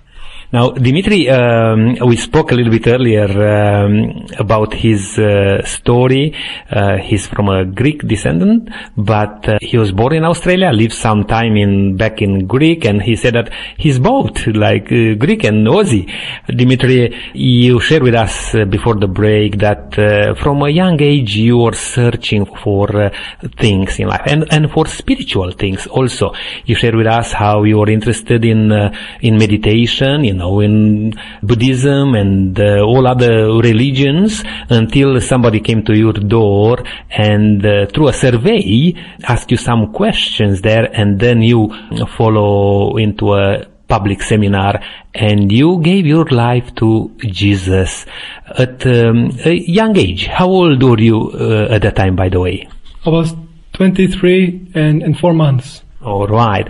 Now, 0.50 0.70
Dimitri, 0.70 1.28
um, 1.28 1.96
we 2.06 2.16
spoke 2.16 2.52
a 2.52 2.54
little 2.54 2.72
bit 2.72 2.86
earlier 2.86 3.28
um, 3.28 4.24
about 4.38 4.72
his 4.72 5.18
uh, 5.18 5.62
story. 5.66 6.34
Uh, 6.70 6.96
he's 6.96 7.26
from 7.26 7.50
a 7.50 7.66
Greek 7.66 8.08
descendant, 8.08 8.70
but 8.96 9.46
uh, 9.46 9.58
he 9.60 9.76
was 9.76 9.92
born 9.92 10.14
in 10.14 10.24
Australia, 10.24 10.70
lived 10.72 10.94
some 10.94 11.24
time 11.24 11.54
in 11.58 11.98
back 11.98 12.22
in 12.22 12.46
Greek, 12.46 12.86
and 12.86 13.02
he 13.02 13.14
said 13.14 13.34
that 13.34 13.52
he's 13.76 13.98
both 13.98 14.46
like 14.46 14.90
uh, 14.90 15.16
Greek 15.16 15.44
and 15.44 15.66
Aussie. 15.66 16.10
Dimitri, 16.48 17.14
you 17.34 17.78
shared 17.80 18.02
with 18.02 18.14
us 18.14 18.54
uh, 18.54 18.64
before 18.64 18.94
the 18.94 19.06
break 19.06 19.58
that 19.58 19.98
uh, 19.98 20.34
from 20.34 20.62
a 20.62 20.70
young 20.70 20.98
age 21.02 21.36
you 21.36 21.58
were 21.58 21.74
searching 21.74 22.46
for 22.46 23.12
things 23.58 23.98
in 23.98 24.08
life 24.08 24.22
and 24.24 24.50
and 24.50 24.70
for 24.70 24.86
spiritual 24.86 25.50
things 25.50 25.86
also. 25.88 26.32
You 26.64 26.74
shared 26.74 26.94
with 26.94 27.06
us 27.06 27.32
how 27.32 27.64
you 27.64 27.76
were 27.76 27.90
interested 27.90 28.46
in 28.46 28.72
in 29.20 29.36
meditation, 29.36 30.24
in 30.24 30.37
know, 30.38 30.60
in 30.60 31.12
Buddhism 31.42 32.14
and 32.14 32.58
uh, 32.58 32.80
all 32.80 33.06
other 33.06 33.46
religions 33.60 34.42
until 34.70 35.20
somebody 35.20 35.60
came 35.60 35.84
to 35.84 35.96
your 35.96 36.14
door 36.14 36.78
and 37.10 37.64
uh, 37.64 37.86
through 37.86 38.08
a 38.08 38.12
survey 38.12 38.94
asked 39.24 39.50
you 39.50 39.56
some 39.56 39.92
questions 39.92 40.62
there 40.62 40.88
and 40.92 41.20
then 41.20 41.42
you 41.42 41.68
follow 42.16 42.96
into 42.96 43.34
a 43.34 43.66
public 43.88 44.22
seminar 44.22 44.80
and 45.14 45.50
you 45.50 45.80
gave 45.82 46.06
your 46.06 46.26
life 46.26 46.74
to 46.76 47.10
Jesus 47.18 48.06
at 48.46 48.86
um, 48.86 49.30
a 49.44 49.52
young 49.52 49.96
age. 49.96 50.26
How 50.26 50.46
old 50.46 50.82
were 50.82 51.00
you 51.00 51.30
uh, 51.34 51.74
at 51.74 51.82
that 51.82 51.96
time, 51.96 52.14
by 52.14 52.28
the 52.28 52.40
way? 52.40 52.68
I 53.04 53.10
was 53.10 53.34
23 53.72 54.72
and, 54.74 55.02
and 55.02 55.18
four 55.18 55.32
months. 55.32 55.82
All 56.02 56.28
right. 56.28 56.68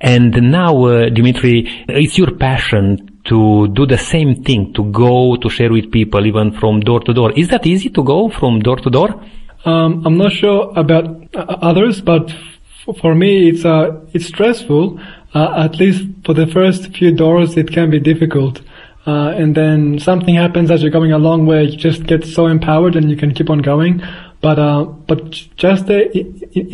And 0.00 0.50
now, 0.50 0.84
uh, 0.84 1.08
Dimitri, 1.10 1.84
it's 1.88 2.16
your 2.16 2.30
passion 2.36 3.09
to 3.24 3.68
do 3.68 3.86
the 3.86 3.98
same 3.98 4.42
thing, 4.42 4.72
to 4.74 4.84
go 4.84 5.36
to 5.36 5.48
share 5.48 5.72
with 5.72 5.90
people, 5.90 6.26
even 6.26 6.52
from 6.52 6.80
door 6.80 7.00
to 7.00 7.12
door. 7.12 7.32
Is 7.32 7.48
that 7.48 7.66
easy 7.66 7.90
to 7.90 8.02
go 8.02 8.28
from 8.30 8.60
door 8.60 8.76
to 8.76 8.90
door? 8.90 9.20
Um, 9.64 10.06
I'm 10.06 10.16
not 10.16 10.32
sure 10.32 10.72
about 10.76 11.34
uh, 11.34 11.40
others, 11.60 12.00
but 12.00 12.30
f- 12.30 12.96
for 13.00 13.14
me, 13.14 13.50
it's 13.50 13.64
uh, 13.64 14.00
it's 14.14 14.26
stressful. 14.26 14.98
Uh, 15.34 15.64
at 15.64 15.76
least 15.76 16.06
for 16.24 16.34
the 16.34 16.46
first 16.46 16.92
few 16.96 17.12
doors, 17.12 17.56
it 17.56 17.70
can 17.70 17.90
be 17.90 18.00
difficult. 18.00 18.62
Uh, 19.06 19.30
and 19.30 19.54
then 19.54 19.98
something 19.98 20.34
happens 20.34 20.70
as 20.70 20.82
you're 20.82 20.90
going 20.90 21.12
along 21.12 21.46
where 21.46 21.62
you 21.62 21.76
just 21.76 22.04
get 22.06 22.24
so 22.24 22.46
empowered 22.46 22.96
and 22.96 23.10
you 23.10 23.16
can 23.16 23.32
keep 23.32 23.48
on 23.48 23.58
going. 23.58 24.02
But 24.40 24.58
uh, 24.58 24.84
but 24.84 25.32
just 25.56 25.86
the 25.86 26.00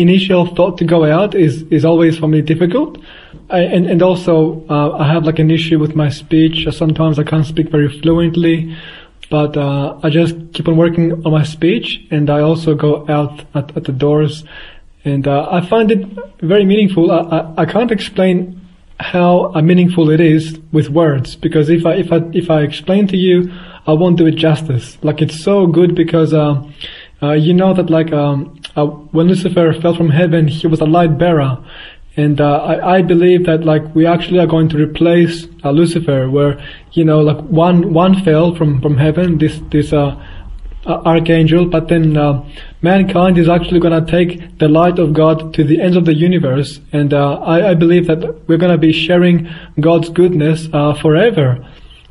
initial 0.01 0.47
thought 0.55 0.79
to 0.79 0.85
go 0.85 1.05
out 1.05 1.35
is 1.35 1.63
is 1.65 1.85
always 1.85 2.17
for 2.17 2.29
me 2.29 2.41
difficult. 2.41 2.99
I, 3.51 3.61
and 3.61 3.87
and 3.87 4.03
also 4.03 4.65
uh, 4.71 4.93
I 4.93 5.13
have 5.13 5.25
like 5.25 5.41
an 5.41 5.51
issue 5.51 5.81
with 5.81 5.97
my 5.97 6.09
speech. 6.09 6.69
Sometimes 6.71 7.19
I 7.19 7.25
can't 7.25 7.45
speak 7.45 7.71
very 7.71 7.89
fluently, 8.01 8.77
but 9.31 9.57
uh, 9.57 9.99
I 10.05 10.11
just 10.11 10.37
keep 10.53 10.69
on 10.69 10.77
working 10.77 11.13
on 11.27 11.33
my 11.33 11.43
speech, 11.43 12.07
and 12.13 12.31
I 12.31 12.41
also 12.41 12.77
go 12.77 13.05
out 13.09 13.45
at, 13.55 13.77
at 13.77 13.85
the 13.85 13.93
doors, 13.93 14.45
and 15.05 15.27
uh, 15.27 15.49
I 15.51 15.61
find 15.67 15.91
it 15.91 16.07
very 16.41 16.65
meaningful. 16.65 17.11
I, 17.11 17.19
I, 17.19 17.63
I 17.63 17.67
can't 17.67 17.91
explain 17.91 18.61
how 19.01 19.53
uh, 19.55 19.61
meaningful 19.61 20.09
it 20.11 20.21
is 20.21 20.59
with 20.73 20.89
words 20.89 21.35
because 21.35 21.69
if 21.69 21.85
I 21.85 21.95
if 21.95 22.13
I 22.13 22.19
if 22.33 22.49
I 22.49 22.63
explain 22.63 23.09
to 23.09 23.17
you, 23.17 23.53
I 23.89 23.93
won't 23.93 24.19
do 24.19 24.27
it 24.27 24.37
justice. 24.37 24.99
Like 25.03 25.21
it's 25.21 25.43
so 25.43 25.67
good 25.67 25.97
because. 25.97 26.33
Uh, 27.23 27.33
you 27.33 27.55
know 27.55 27.73
that 27.73 27.89
like 27.89 28.13
um, 28.13 28.61
uh, 28.77 28.85
when 28.85 29.29
Lucifer 29.29 29.73
fell 29.81 29.95
from 29.95 30.11
heaven, 30.11 30.49
he 30.49 30.67
was 30.67 30.81
a 30.81 30.85
light 30.85 31.17
bearer, 31.17 31.57
and 32.17 32.41
uh, 32.41 32.59
I, 32.59 32.97
I 32.97 33.03
believe 33.03 33.47
that 33.47 33.65
like 33.65 33.95
we 33.95 34.05
actually 34.05 34.39
are 34.39 34.47
going 34.47 34.69
to 34.69 34.77
replace 34.77 35.47
uh, 35.65 35.71
Lucifer, 35.71 36.29
where 36.29 36.63
you 36.93 37.05
know 37.05 37.21
like 37.21 37.39
one 37.45 37.95
one 37.95 38.23
fell 38.23 38.55
from 38.55 38.83
from 38.83 38.99
heaven, 38.99 39.39
this 39.39 39.59
this 39.71 39.95
uh, 39.95 40.23
uh, 40.85 41.03
archangel, 41.07 41.65
but 41.65 41.89
then 41.89 42.13
mankind 42.83 43.39
is 43.39 43.49
actually 43.49 43.81
going 43.81 44.05
to 44.05 44.11
take 44.11 44.59
the 44.59 44.69
light 44.69 44.99
of 44.99 45.15
God 45.15 45.55
to 45.55 45.65
the 45.65 45.81
ends 45.81 45.97
of 45.97 46.05
the 46.05 46.15
universe, 46.15 46.81
and 46.93 47.15
I, 47.15 47.71
I 47.71 47.75
believe 47.75 48.09
that 48.09 48.47
we're 48.47 48.59
going 48.59 48.73
to 48.73 48.79
be 48.79 48.93
sharing 48.93 49.49
God's 49.81 50.11
goodness 50.11 50.67
forever 51.01 51.67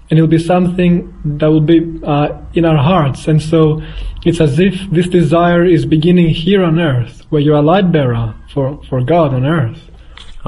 and 0.09 0.19
it 0.19 0.21
will 0.21 0.29
be 0.29 0.39
something 0.39 1.13
that 1.37 1.47
will 1.47 1.61
be 1.61 1.99
uh, 2.03 2.29
in 2.53 2.65
our 2.65 2.77
hearts. 2.77 3.27
And 3.27 3.41
so 3.41 3.81
it's 4.23 4.39
as 4.39 4.59
if 4.59 4.75
this 4.91 5.07
desire 5.07 5.65
is 5.65 5.85
beginning 5.85 6.29
here 6.29 6.63
on 6.63 6.79
earth, 6.79 7.25
where 7.29 7.41
you're 7.41 7.57
a 7.57 7.61
light 7.61 7.91
bearer 7.91 8.35
for, 8.53 8.81
for 8.87 9.03
God 9.03 9.33
on 9.33 9.45
earth. 9.45 9.81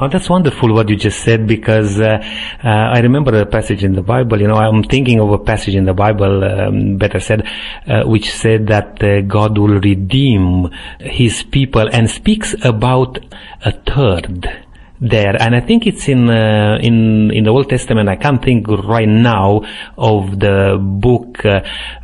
Oh, 0.00 0.06
that's 0.06 0.30
wonderful 0.30 0.72
what 0.72 0.88
you 0.88 0.94
just 0.94 1.24
said 1.24 1.48
because 1.48 2.00
uh, 2.00 2.22
uh, 2.62 2.68
I 2.68 3.00
remember 3.00 3.36
a 3.36 3.44
passage 3.44 3.82
in 3.82 3.94
the 3.94 4.02
Bible. 4.02 4.40
You 4.40 4.46
know, 4.46 4.54
I'm 4.54 4.84
thinking 4.84 5.18
of 5.18 5.28
a 5.32 5.38
passage 5.38 5.74
in 5.74 5.86
the 5.86 5.92
Bible, 5.92 6.44
um, 6.44 6.98
better 6.98 7.18
said, 7.18 7.44
uh, 7.88 8.04
which 8.04 8.30
said 8.30 8.68
that 8.68 9.02
uh, 9.02 9.22
God 9.22 9.58
will 9.58 9.80
redeem 9.80 10.70
His 11.00 11.42
people 11.42 11.88
and 11.92 12.08
speaks 12.08 12.54
about 12.62 13.18
a 13.64 13.72
third 13.72 14.67
there, 15.00 15.40
and 15.40 15.54
I 15.54 15.60
think 15.60 15.86
it's 15.86 16.08
in 16.08 16.28
uh, 16.28 16.78
in 16.80 17.30
in 17.30 17.44
the 17.44 17.50
Old 17.50 17.68
Testament. 17.68 18.08
I 18.08 18.16
can't 18.16 18.42
think 18.42 18.66
right 18.68 19.08
now 19.08 19.62
of 19.96 20.38
the 20.40 20.76
book, 20.80 21.44
uh, 21.44 21.60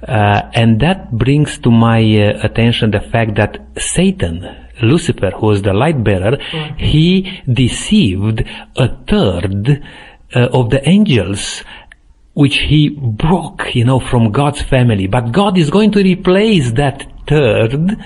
uh, 0.07 0.51
and 0.55 0.81
that 0.81 1.11
brings 1.13 1.59
to 1.59 1.71
my 1.71 2.01
uh, 2.01 2.47
attention 2.47 2.93
the 2.93 3.01
fact 3.01 3.35
that 3.37 3.61
Satan, 3.77 4.47
Lucifer, 4.83 5.31
who 5.31 5.47
was 5.47 5.63
the 5.63 5.73
light 5.73 6.03
bearer, 6.05 6.39
he 6.77 7.43
deceived 7.53 8.45
a 8.77 8.89
third 9.07 9.83
uh, 10.35 10.49
of 10.53 10.71
the 10.71 10.89
angels 10.89 11.65
which 12.35 12.59
he 12.59 12.89
broke, 12.89 13.75
you 13.75 13.85
know, 13.85 14.01
from 14.01 14.33
God's 14.33 14.61
family. 14.63 15.07
But 15.07 15.31
God 15.31 15.57
is 15.57 15.71
going 15.71 15.93
to 15.93 16.03
replace 16.03 16.73
that 16.73 17.07
third 17.27 17.97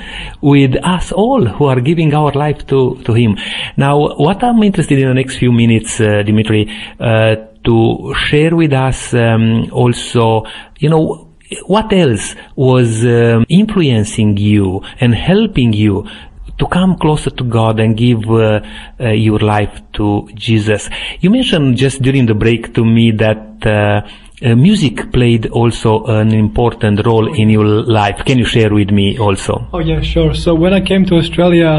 with 0.40 0.76
us 0.82 1.12
all 1.12 1.44
who 1.44 1.64
are 1.66 1.80
giving 1.80 2.14
our 2.14 2.32
life 2.32 2.66
to, 2.68 3.00
to 3.04 3.12
Him. 3.12 3.36
Now, 3.76 4.16
what 4.16 4.42
I'm 4.42 4.62
interested 4.62 4.98
in 4.98 5.08
the 5.08 5.14
next 5.14 5.38
few 5.38 5.52
minutes, 5.52 6.00
uh, 6.00 6.22
Dimitri, 6.22 6.70
uh, 6.98 7.36
to 7.64 8.14
share 8.16 8.54
with 8.54 8.72
us 8.72 9.14
um, 9.14 9.70
also, 9.72 10.44
you 10.78 10.88
know, 10.88 11.28
what 11.66 11.92
else 11.92 12.34
was 12.56 13.04
um, 13.04 13.46
influencing 13.48 14.36
you 14.36 14.82
and 15.00 15.14
helping 15.14 15.72
you 15.72 16.06
to 16.58 16.66
come 16.66 16.98
closer 16.98 17.30
to 17.30 17.44
God 17.44 17.78
and 17.80 17.96
give 17.96 18.28
uh, 18.28 18.60
uh, 19.00 19.10
your 19.10 19.38
life 19.38 19.80
to 19.94 20.28
Jesus. 20.34 20.90
You 21.20 21.30
mentioned 21.30 21.76
just 21.76 22.02
during 22.02 22.26
the 22.26 22.34
break 22.34 22.74
to 22.74 22.84
me 22.84 23.12
that 23.12 23.64
uh, 23.66 24.08
uh, 24.42 24.54
music 24.54 25.12
played 25.12 25.46
also 25.46 26.04
an 26.04 26.32
important 26.32 27.04
role 27.04 27.32
in 27.34 27.50
your 27.50 27.64
life. 27.64 28.24
Can 28.24 28.38
you 28.38 28.44
share 28.44 28.72
with 28.72 28.90
me 28.90 29.18
also? 29.18 29.66
Oh 29.72 29.80
yeah, 29.80 30.00
sure. 30.00 30.34
So 30.34 30.54
when 30.54 30.72
I 30.72 30.80
came 30.80 31.04
to 31.06 31.16
Australia, 31.16 31.70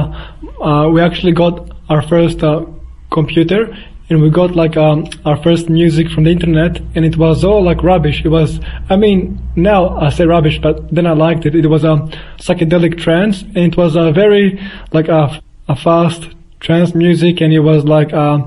uh, 0.62 0.90
we 0.92 1.02
actually 1.02 1.32
got 1.32 1.70
our 1.90 2.02
first 2.02 2.44
uh, 2.44 2.66
computer, 3.12 3.76
and 4.10 4.22
we 4.22 4.30
got 4.30 4.56
like 4.56 4.76
um, 4.76 5.06
our 5.26 5.42
first 5.42 5.70
music 5.70 6.10
from 6.10 6.26
the 6.26 6.32
internet, 6.32 6.82
and 6.96 7.06
it 7.06 7.18
was 7.18 7.44
all 7.44 7.64
like 7.64 7.84
rubbish. 7.84 8.24
It 8.26 8.30
was, 8.30 8.60
I 8.90 8.96
mean, 8.96 9.40
now 9.56 9.98
I 9.98 10.10
say 10.10 10.26
rubbish, 10.26 10.60
but 10.62 10.94
then 10.94 11.08
I 11.08 11.14
liked 11.14 11.46
it. 11.46 11.56
It 11.56 11.68
was 11.68 11.84
a 11.84 12.10
psychedelic 12.38 12.98
trance, 12.98 13.42
and 13.42 13.58
it 13.58 13.78
was 13.78 13.96
a 13.96 14.12
very 14.12 14.60
like 14.92 15.08
a, 15.08 15.42
a 15.68 15.76
fast 15.76 16.28
trance 16.60 16.94
music, 16.94 17.40
and 17.42 17.54
it 17.54 17.60
was 17.60 17.86
like 17.86 18.12
uh, 18.12 18.40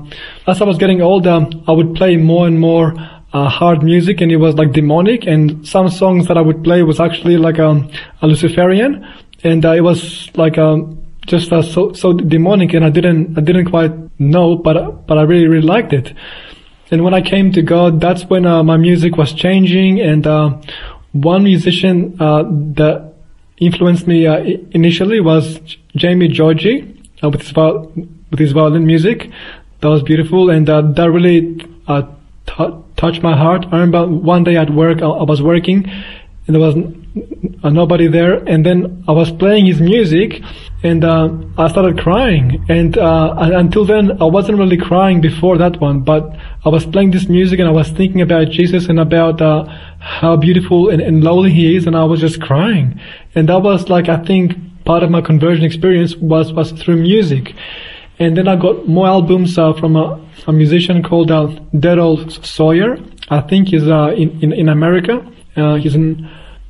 as 0.45 0.61
I 0.61 0.65
was 0.65 0.77
getting 0.77 1.01
older, 1.01 1.47
I 1.67 1.71
would 1.71 1.95
play 1.95 2.17
more 2.17 2.45
and 2.45 2.59
more 2.59 2.93
uh, 3.33 3.49
hard 3.49 3.83
music 3.83 4.21
and 4.21 4.31
it 4.31 4.37
was 4.37 4.55
like 4.55 4.71
demonic 4.71 5.25
and 5.25 5.67
some 5.67 5.89
songs 5.89 6.27
that 6.27 6.37
I 6.37 6.41
would 6.41 6.63
play 6.63 6.83
was 6.83 6.99
actually 6.99 7.37
like 7.37 7.59
um, 7.59 7.89
a 8.21 8.27
Luciferian 8.27 9.05
and 9.43 9.65
uh, 9.65 9.71
it 9.71 9.81
was 9.81 10.29
like 10.35 10.57
um, 10.57 11.03
just 11.25 11.51
uh, 11.51 11.63
so 11.63 11.93
so 11.93 12.13
demonic 12.13 12.73
and 12.73 12.85
I 12.85 12.91
didn't 12.91 13.37
I 13.37 13.41
didn't 13.41 13.69
quite 13.71 13.91
know 14.19 14.55
but 14.55 15.07
but 15.07 15.17
I 15.17 15.23
really 15.23 15.47
really 15.47 15.65
liked 15.65 15.93
it. 15.93 16.13
And 16.91 17.03
when 17.03 17.15
I 17.15 17.21
came 17.21 17.51
to 17.53 17.63
God 17.63 17.99
that's 17.99 18.23
when 18.25 18.45
uh, 18.45 18.61
my 18.63 18.77
music 18.77 19.17
was 19.17 19.33
changing 19.33 19.99
and 19.99 20.27
uh, 20.27 20.61
one 21.13 21.43
musician 21.43 22.15
uh, 22.19 22.43
that 22.75 23.13
influenced 23.57 24.05
me 24.05 24.27
initially 24.71 25.21
was 25.21 25.59
Jaime 25.99 26.35
Jorge 26.35 26.83
with 27.23 27.41
his 27.41 27.53
with 27.55 28.39
his 28.39 28.51
violin 28.51 28.85
music. 28.85 29.31
That 29.79 29.89
was 29.89 30.03
beautiful 30.03 30.51
and 30.51 30.67
that 30.67 31.09
really 31.11 31.67
uh, 31.87 32.03
t- 32.45 32.83
touched 33.03 33.21
my 33.21 33.35
heart. 33.35 33.65
I 33.71 33.75
remember 33.79 34.01
one 34.33 34.43
day 34.43 34.55
at 34.55 34.69
work, 34.69 35.01
I, 35.01 35.09
I 35.23 35.25
was 35.33 35.41
working, 35.41 35.79
and 36.45 36.51
there 36.55 36.63
was 36.67 36.75
nobody 37.81 38.07
there, 38.07 38.35
and 38.51 38.65
then 38.65 39.03
I 39.07 39.11
was 39.11 39.29
playing 39.31 39.65
his 39.65 39.79
music, 39.81 40.41
and 40.83 41.03
uh, 41.03 41.29
I 41.57 41.67
started 41.73 41.99
crying. 41.99 42.65
And 42.69 42.97
uh, 42.97 43.35
until 43.63 43.85
then, 43.85 44.05
I 44.21 44.27
wasn't 44.37 44.57
really 44.57 44.77
crying 44.77 45.19
before 45.21 45.57
that 45.57 45.81
one, 45.81 45.97
but 46.11 46.23
I 46.65 46.69
was 46.69 46.85
playing 46.85 47.11
this 47.11 47.27
music, 47.27 47.59
and 47.59 47.67
I 47.67 47.75
was 47.81 47.89
thinking 47.89 48.21
about 48.21 48.49
Jesus 48.49 48.87
and 48.87 48.99
about 48.99 49.41
uh, 49.41 49.65
how 49.99 50.37
beautiful 50.37 50.89
and, 50.89 51.01
and 51.01 51.23
lowly 51.23 51.51
He 51.51 51.75
is, 51.75 51.85
and 51.87 51.95
I 51.95 52.05
was 52.05 52.19
just 52.21 52.41
crying. 52.41 52.99
And 53.35 53.49
that 53.49 53.61
was 53.61 53.89
like 53.89 54.07
I 54.07 54.19
think 54.23 54.53
part 54.85 55.03
of 55.03 55.09
my 55.09 55.21
conversion 55.21 55.65
experience 55.65 56.15
was 56.15 56.53
was 56.53 56.71
through 56.71 56.97
music. 56.97 57.53
And 58.19 58.37
then 58.37 58.47
I 58.47 58.55
got 58.55 58.87
more 58.87 59.07
albums 59.07 59.57
uh, 59.57 59.73
from 59.73 59.95
a, 59.95 60.23
a 60.47 60.53
musician 60.53 61.01
called 61.01 61.31
uh, 61.31 61.47
Daryl 61.73 62.29
Sawyer. 62.45 62.97
I 63.29 63.41
think 63.41 63.69
he's 63.69 63.87
uh, 63.87 64.13
in, 64.15 64.29
in 64.43 64.53
in 64.53 64.69
America. 64.69 65.25
Uh, 65.55 65.75
he's 65.75 65.95
an 65.95 66.29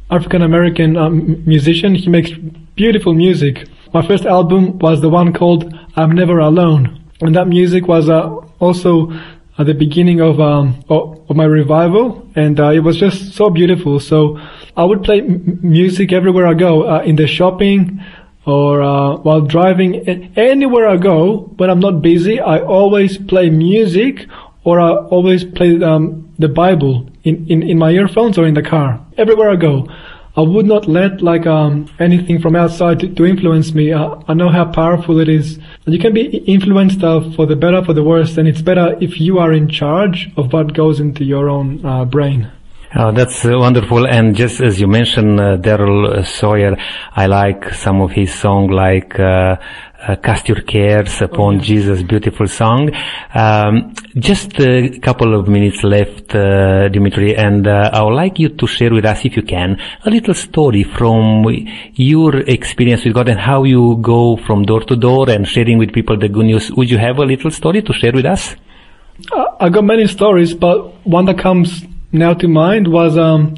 African 0.09 0.41
American 0.41 0.95
um, 0.97 1.43
musician. 1.45 1.95
He 1.95 2.09
makes 2.09 2.31
beautiful 2.75 3.13
music. 3.13 3.67
My 3.93 4.05
first 4.05 4.25
album 4.25 4.79
was 4.79 5.01
the 5.01 5.09
one 5.09 5.33
called 5.33 5.73
"I'm 5.95 6.11
Never 6.11 6.39
Alone," 6.39 7.03
and 7.21 7.35
that 7.35 7.47
music 7.47 7.87
was 7.87 8.09
uh, 8.09 8.29
also 8.59 9.11
at 9.57 9.65
the 9.65 9.73
beginning 9.73 10.21
of 10.21 10.39
um, 10.39 10.83
of 10.89 11.19
of 11.29 11.35
my 11.35 11.45
revival, 11.45 12.27
and 12.35 12.59
uh, 12.59 12.69
it 12.69 12.79
was 12.79 12.97
just 12.97 13.33
so 13.33 13.49
beautiful. 13.49 13.99
So 13.99 14.39
I 14.77 14.83
would 14.83 15.03
play 15.03 15.19
m- 15.19 15.59
music 15.61 16.13
everywhere 16.13 16.47
I 16.47 16.53
go, 16.53 16.83
uh, 16.83 17.01
in 17.03 17.15
the 17.15 17.27
shopping 17.27 18.01
or 18.45 18.81
uh, 18.81 19.17
while 19.17 19.41
driving. 19.41 20.07
Anywhere 20.37 20.87
I 20.87 20.97
go, 20.97 21.53
when 21.57 21.69
I'm 21.69 21.79
not 21.79 22.01
busy, 22.01 22.39
I 22.39 22.59
always 22.59 23.17
play 23.17 23.49
music 23.49 24.27
or 24.63 24.79
I 24.79 24.91
always 24.91 25.43
play 25.43 25.81
um, 25.81 26.33
the 26.39 26.47
Bible 26.47 27.09
in, 27.23 27.45
in, 27.47 27.63
in 27.63 27.77
my 27.77 27.91
earphones 27.91 28.37
or 28.37 28.45
in 28.45 28.53
the 28.53 28.63
car. 28.63 29.05
Everywhere 29.17 29.49
I 29.49 29.55
go. 29.55 29.87
I 30.35 30.41
would 30.41 30.65
not 30.65 30.87
let 30.87 31.21
like 31.21 31.45
um, 31.45 31.87
anything 31.99 32.41
from 32.41 32.55
outside 32.55 32.99
to, 33.01 33.07
to 33.07 33.25
influence 33.25 33.73
me. 33.73 33.93
Uh, 33.93 34.15
I 34.27 34.33
know 34.33 34.49
how 34.49 34.65
powerful 34.65 35.19
it 35.19 35.29
is. 35.29 35.59
You 35.85 35.99
can 35.99 36.11
be 36.11 36.37
influenced 36.37 37.03
uh, 37.03 37.29
for 37.35 37.45
the 37.45 37.55
better, 37.55 37.85
for 37.85 37.93
the 37.93 38.03
worse, 38.03 38.35
and 38.35 38.47
it's 38.47 38.61
better 38.63 38.97
if 38.99 39.21
you 39.21 39.37
are 39.37 39.53
in 39.53 39.69
charge 39.69 40.31
of 40.35 40.51
what 40.51 40.73
goes 40.73 40.99
into 40.99 41.23
your 41.23 41.49
own 41.49 41.85
uh, 41.85 42.05
brain. 42.05 42.51
Oh, 42.95 43.11
that's 43.11 43.43
uh, 43.43 43.57
wonderful. 43.57 44.05
And 44.05 44.35
just 44.35 44.61
as 44.61 44.79
you 44.79 44.85
mentioned, 44.85 45.39
uh, 45.39 45.57
Daryl 45.57 46.23
Sawyer, 46.23 46.77
I 47.11 47.25
like 47.25 47.73
some 47.73 48.01
of 48.01 48.11
his 48.11 48.31
song 48.31 48.67
like 48.67 49.19
uh, 49.19 49.55
uh, 49.99 50.15
Cast 50.17 50.47
Your 50.47 50.61
Cares 50.61 51.19
Upon 51.23 51.59
Jesus, 51.59 52.03
beautiful 52.03 52.45
song. 52.45 52.91
Um, 53.33 53.95
just 54.15 54.59
a 54.59 54.99
couple 54.99 55.33
of 55.33 55.47
minutes 55.47 55.83
left, 55.83 56.35
uh, 56.35 56.87
Dimitri, 56.89 57.35
and 57.35 57.65
uh, 57.65 57.89
I 57.91 58.03
would 58.03 58.13
like 58.13 58.37
you 58.37 58.49
to 58.49 58.67
share 58.67 58.93
with 58.93 59.05
us, 59.05 59.25
if 59.25 59.37
you 59.37 59.41
can, 59.41 59.81
a 60.05 60.11
little 60.11 60.35
story 60.35 60.83
from 60.83 61.47
your 61.95 62.41
experience 62.41 63.05
with 63.05 63.15
God 63.15 63.27
and 63.27 63.39
how 63.39 63.63
you 63.63 63.97
go 64.01 64.37
from 64.37 64.65
door 64.65 64.81
to 64.81 64.95
door 64.95 65.31
and 65.31 65.47
sharing 65.47 65.79
with 65.79 65.93
people 65.93 66.15
the 66.19 66.29
good 66.29 66.45
news. 66.45 66.71
Would 66.73 66.91
you 66.91 66.99
have 66.99 67.17
a 67.17 67.25
little 67.25 67.49
story 67.49 67.81
to 67.81 67.91
share 67.91 68.11
with 68.13 68.27
us? 68.27 68.55
I 69.59 69.69
got 69.69 69.83
many 69.83 70.05
stories, 70.05 70.53
but 70.53 71.07
one 71.07 71.25
that 71.25 71.39
comes 71.39 71.85
now 72.13 72.33
to 72.35 72.47
mind 72.47 72.87
was 72.87 73.17
um, 73.17 73.55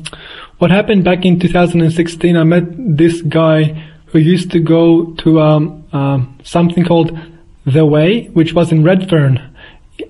what 0.58 0.72
happened 0.72 1.04
back 1.04 1.26
in 1.26 1.39
2016. 1.39 2.38
I 2.38 2.44
met 2.44 2.63
this 2.98 3.22
guy 3.22 3.91
who 4.08 4.20
used 4.20 4.52
to 4.52 4.60
go 4.60 5.13
to 5.15 5.41
um, 5.41 5.86
uh, 5.91 6.20
something 6.44 6.86
called 6.86 7.18
The 7.65 7.86
Way, 7.86 8.28
which 8.28 8.54
was 8.54 8.72
in 8.72 8.84
Redfern, 8.84 9.56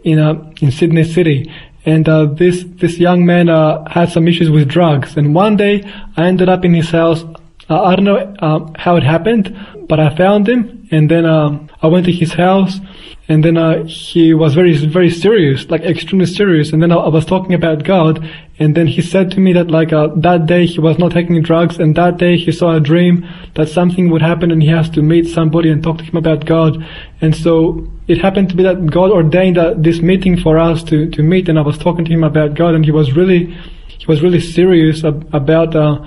in 0.04 0.20
uh, 0.20 0.52
in 0.62 0.72
Sydney 0.72 1.04
City. 1.04 1.52
And 1.86 2.08
uh, 2.08 2.26
this 2.26 2.64
this 2.66 2.98
young 3.00 3.26
man 3.26 3.50
uh, 3.50 3.88
had 3.90 4.10
some 4.10 4.28
issues 4.28 4.50
with 4.50 4.70
drugs. 4.70 5.18
And 5.18 5.34
one 5.34 5.58
day 5.58 5.84
I 6.16 6.26
ended 6.26 6.50
up 6.50 6.64
in 6.64 6.74
his 6.74 6.92
house. 6.92 7.24
Uh, 7.68 7.82
I 7.82 7.96
don't 7.96 8.06
know 8.06 8.36
uh, 8.40 8.72
how 8.78 8.96
it 8.96 9.04
happened, 9.04 9.58
but 9.88 10.00
I 10.00 10.16
found 10.16 10.48
him, 10.48 10.75
and 10.91 11.10
then 11.10 11.26
um, 11.26 11.69
I 11.82 11.88
went 11.88 12.06
to 12.06 12.12
his 12.12 12.34
house 12.34 12.80
and 13.28 13.43
then 13.43 13.58
uh, 13.58 13.84
he 13.86 14.34
was 14.34 14.54
very 14.54 14.76
very 14.78 15.10
serious 15.10 15.69
like 15.69 15.82
extremely 15.82 16.28
serious. 16.28 16.74
And 16.74 16.82
then 16.82 16.91
I, 16.91 16.95
I, 16.95 17.10
was 17.10 17.26
talking 17.26 17.54
about 17.54 17.84
god 17.84 18.28
and 18.60 18.76
then 18.76 18.88
he 18.88 19.02
said 19.02 19.32
to 19.32 19.39
me 19.39 19.54
that 19.54 19.71
like 19.71 19.91
uh, 19.93 20.10
that 20.17 20.45
day 20.45 20.65
he 20.65 20.80
was 20.80 20.98
not 20.98 21.12
taking 21.12 21.41
drugs 21.41 21.80
and 21.80 21.95
that 21.95 22.17
day 22.17 22.38
he 22.38 22.52
saw 22.52 22.76
a 22.76 22.80
dream 22.80 23.28
that 23.56 23.69
something 23.69 24.10
would 24.12 24.21
happen 24.21 24.52
and 24.52 24.62
he 24.62 24.69
has 24.69 24.89
to 24.91 25.02
meet 25.02 25.28
somebody 25.28 25.69
and 25.69 25.84
talk 25.84 25.98
to 25.98 26.04
him 26.04 26.17
about 26.17 26.45
god. 26.45 26.86
And 27.21 27.36
so 27.36 27.88
it 28.08 28.19
happened 28.19 28.50
to 28.50 28.56
be 28.56 28.63
that 28.63 28.86
god 28.88 29.12
ordained 29.12 29.58
uh, 29.58 29.74
this 29.78 30.00
meeting 30.02 30.38
for 30.38 30.58
us 30.58 30.84
to, 30.84 31.10
to 31.10 31.24
meet 31.24 31.50
and 31.50 31.58
i 31.58 31.62
was 31.62 31.78
talking 31.78 32.06
to 32.06 32.12
him 32.12 32.24
about 32.24 32.54
god 32.54 32.76
and 32.76 32.86
he 32.86 32.91
was 32.91 33.13
really 33.13 33.45
he 33.88 34.06
was 34.08 34.21
really 34.21 34.39
serious 34.39 35.04
ab- 35.04 35.28
about 35.34 35.76
uh, 35.76 35.98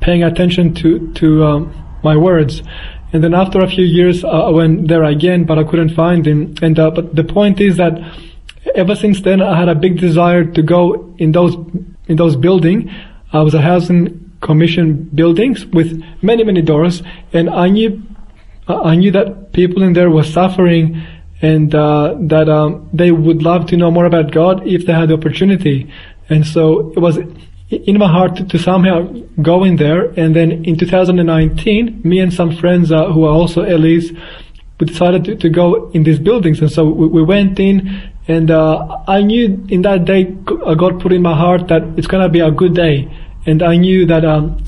paying 0.00 0.22
attention 0.22 0.74
to 0.74 1.12
to 1.14 1.44
um, 1.44 1.98
my 2.02 2.16
words 2.16 2.62
and 3.12 3.24
then 3.24 3.34
after 3.34 3.60
a 3.60 3.68
few 3.68 3.84
years, 3.84 4.22
uh, 4.24 4.28
I 4.28 4.50
went 4.50 4.88
there 4.88 5.04
again, 5.04 5.44
but 5.44 5.58
I 5.58 5.64
couldn't 5.64 5.94
find 5.94 6.26
him. 6.26 6.54
And 6.62 6.78
uh, 6.78 6.90
but 6.90 7.16
the 7.16 7.24
point 7.24 7.60
is 7.60 7.76
that 7.76 7.94
ever 8.74 8.94
since 8.94 9.20
then, 9.22 9.42
I 9.42 9.58
had 9.58 9.68
a 9.68 9.74
big 9.74 9.98
desire 9.98 10.44
to 10.44 10.62
go 10.62 11.12
in 11.18 11.32
those 11.32 11.54
in 12.06 12.16
those 12.16 12.36
buildings. 12.36 12.90
I 13.32 13.40
was 13.42 13.54
a 13.54 13.60
housing 13.60 14.30
commission 14.40 15.10
buildings 15.14 15.66
with 15.66 16.02
many 16.22 16.44
many 16.44 16.62
doors, 16.62 17.02
and 17.32 17.50
I 17.50 17.68
knew 17.68 18.02
I 18.68 18.94
knew 18.94 19.10
that 19.10 19.52
people 19.52 19.82
in 19.82 19.92
there 19.94 20.10
were 20.10 20.24
suffering, 20.24 21.02
and 21.42 21.74
uh, 21.74 22.14
that 22.20 22.48
um, 22.48 22.88
they 22.92 23.10
would 23.10 23.42
love 23.42 23.66
to 23.66 23.76
know 23.76 23.90
more 23.90 24.06
about 24.06 24.30
God 24.30 24.66
if 24.66 24.86
they 24.86 24.92
had 24.92 25.08
the 25.08 25.14
opportunity. 25.14 25.92
And 26.28 26.46
so 26.46 26.92
it 26.92 27.00
was 27.00 27.18
in 27.70 27.98
my 27.98 28.08
heart 28.08 28.48
to, 28.48 28.58
somehow 28.58 29.02
go 29.40 29.64
in 29.64 29.76
there. 29.76 30.06
And 30.18 30.34
then 30.34 30.64
in 30.64 30.76
2019, 30.76 32.02
me 32.04 32.18
and 32.18 32.32
some 32.32 32.56
friends 32.56 32.90
uh, 32.90 33.12
who 33.12 33.24
are 33.24 33.32
also 33.32 33.62
LEs, 33.62 34.10
we 34.80 34.86
decided 34.86 35.24
to, 35.24 35.36
to, 35.36 35.48
go 35.48 35.90
in 35.90 36.02
these 36.02 36.18
buildings. 36.18 36.60
And 36.60 36.70
so 36.70 36.84
we, 36.84 37.06
we 37.06 37.22
went 37.22 37.60
in 37.60 38.10
and 38.26 38.50
uh, 38.50 39.02
I 39.08 39.22
knew 39.22 39.66
in 39.68 39.82
that 39.82 40.04
day, 40.04 40.24
God 40.24 41.00
put 41.00 41.12
in 41.12 41.22
my 41.22 41.36
heart 41.36 41.68
that 41.68 41.82
it's 41.96 42.06
going 42.06 42.22
to 42.22 42.28
be 42.28 42.40
a 42.40 42.50
good 42.50 42.74
day. 42.74 43.10
And 43.46 43.62
I 43.62 43.76
knew 43.76 44.06
that 44.06 44.24
um, 44.24 44.64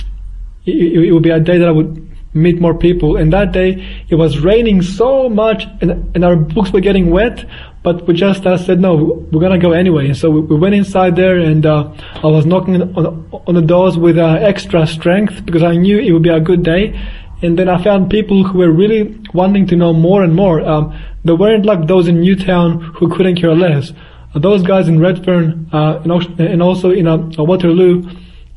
it, 0.65 1.05
it 1.07 1.13
would 1.13 1.23
be 1.23 1.31
a 1.31 1.41
day 1.41 1.59
that 1.59 1.69
I 1.69 1.71
would 1.71 2.11
meet 2.35 2.61
more 2.61 2.75
people. 2.75 3.17
And 3.17 3.33
that 3.33 3.53
day 3.53 4.05
it 4.09 4.15
was 4.15 4.39
raining 4.39 4.83
so 4.83 5.29
much 5.29 5.65
and, 5.81 6.15
and 6.15 6.25
our 6.25 6.37
books 6.37 6.73
were 6.73 6.81
getting 6.81 7.11
wet, 7.11 7.45
but 7.83 8.07
we 8.07 8.15
just 8.15 8.47
uh, 8.47 8.57
said, 8.57 8.81
no, 8.81 9.27
we're 9.33 9.41
gonna 9.41 9.59
go 9.59 9.73
anyway. 9.73 10.07
And 10.07 10.17
so 10.17 10.31
we, 10.31 10.41
we 10.41 10.57
went 10.57 10.75
inside 10.75 11.17
there 11.17 11.39
and 11.39 11.67
uh, 11.67 11.93
I 12.23 12.27
was 12.29 12.47
knocking 12.47 12.81
on, 12.81 13.29
on 13.47 13.55
the 13.55 13.63
doors 13.63 13.99
with 13.99 14.19
uh, 14.19 14.39
extra 14.41 14.87
strength 14.87 15.45
because 15.45 15.63
I 15.65 15.75
knew 15.75 15.99
it 15.99 16.13
would 16.13 16.23
be 16.23 16.29
a 16.29 16.41
good 16.41 16.63
day. 16.63 16.99
And 17.43 17.59
then 17.59 17.69
I 17.69 17.83
found 17.83 18.09
people 18.09 18.45
who 18.45 18.59
were 18.59 18.71
really 18.71 19.21
wanting 19.35 19.67
to 19.67 19.77
know 19.77 19.93
more 19.93 20.23
and 20.23 20.33
more. 20.35 20.61
Um, 20.61 20.97
they 21.25 21.33
weren't 21.33 21.67
like 21.67 21.89
those 21.89 22.07
in 22.07 22.21
Newtown 22.21 22.81
who 22.81 23.13
couldn't 23.13 23.35
care 23.35 23.55
less. 23.55 23.93
Uh, 24.33 24.39
those 24.39 24.63
guys 24.63 24.87
in 24.87 25.01
Redfern 25.01 25.69
uh, 25.73 26.01
and, 26.05 26.41
and, 26.41 26.63
also 26.63 26.91
in 26.91 27.09
uh, 27.09 27.17
Waterloo, 27.39 28.09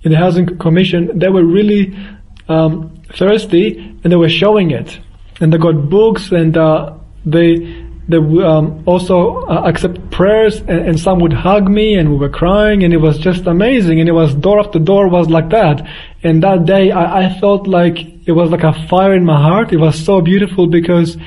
in 0.03 0.11
the 0.11 0.17
Housing 0.17 0.59
Commission, 0.59 1.17
they 1.17 1.29
were 1.29 1.43
really 1.43 1.97
um, 2.47 3.01
thirsty 3.15 3.79
and 4.03 4.11
they 4.11 4.15
were 4.15 4.29
showing 4.29 4.69
it. 4.69 4.99
And 5.41 5.51
they 5.51 5.57
got 5.57 5.89
books 5.89 6.31
and 6.31 6.53
they 7.25 7.84
they 8.07 8.17
um, 8.17 8.83
also 8.85 9.41
uh, 9.47 9.63
accept 9.65 10.11
prayers 10.11 10.59
and, 10.59 10.69
and, 10.69 10.99
some 10.99 11.19
would 11.19 11.33
hug 11.33 11.67
me 11.67 11.95
and 11.95 12.11
we 12.11 12.17
were 12.17 12.29
crying 12.29 12.83
and 12.83 12.93
it 12.93 12.97
was 12.97 13.17
just 13.17 13.47
amazing 13.47 13.99
and 13.99 14.07
it 14.07 14.11
was 14.11 14.35
door 14.35 14.59
after 14.59 14.77
door 14.77 15.07
was 15.07 15.27
like 15.27 15.49
that. 15.49 15.87
And 16.23 16.43
that 16.43 16.65
day 16.65 16.91
I, 16.91 17.25
I 17.25 17.39
felt 17.39 17.67
like 17.67 17.97
it 18.27 18.31
was 18.31 18.51
like 18.51 18.63
a 18.63 18.73
fire 18.87 19.15
in 19.15 19.25
my 19.25 19.41
heart. 19.41 19.73
It 19.73 19.77
was 19.77 19.97
so 20.03 20.21
beautiful 20.21 20.67
because 20.67 21.17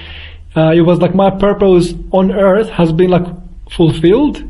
uh, 0.57 0.73
it 0.73 0.83
was 0.83 1.01
like 1.01 1.17
my 1.17 1.31
purpose 1.31 1.95
on 2.12 2.31
earth 2.31 2.69
has 2.69 2.93
been 2.93 3.11
like 3.11 3.27
fulfilled. 3.71 4.43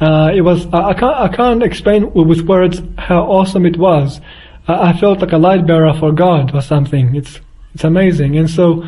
Uh, 0.00 0.32
it 0.34 0.40
was 0.40 0.66
I, 0.72 0.88
I, 0.88 0.94
can't 0.94 1.16
I 1.16 1.28
can't 1.28 1.62
explain 1.62 2.12
with 2.12 2.40
words 2.42 2.82
how 2.98 3.22
awesome 3.22 3.64
it 3.64 3.76
was. 3.76 4.20
I, 4.66 4.90
I 4.90 4.98
felt 4.98 5.20
like 5.20 5.32
a 5.32 5.38
light 5.38 5.66
bearer 5.66 5.94
for 5.94 6.10
God 6.10 6.52
or 6.52 6.62
something. 6.62 7.14
It's 7.14 7.40
it's 7.74 7.84
amazing. 7.84 8.36
And 8.36 8.50
so 8.50 8.84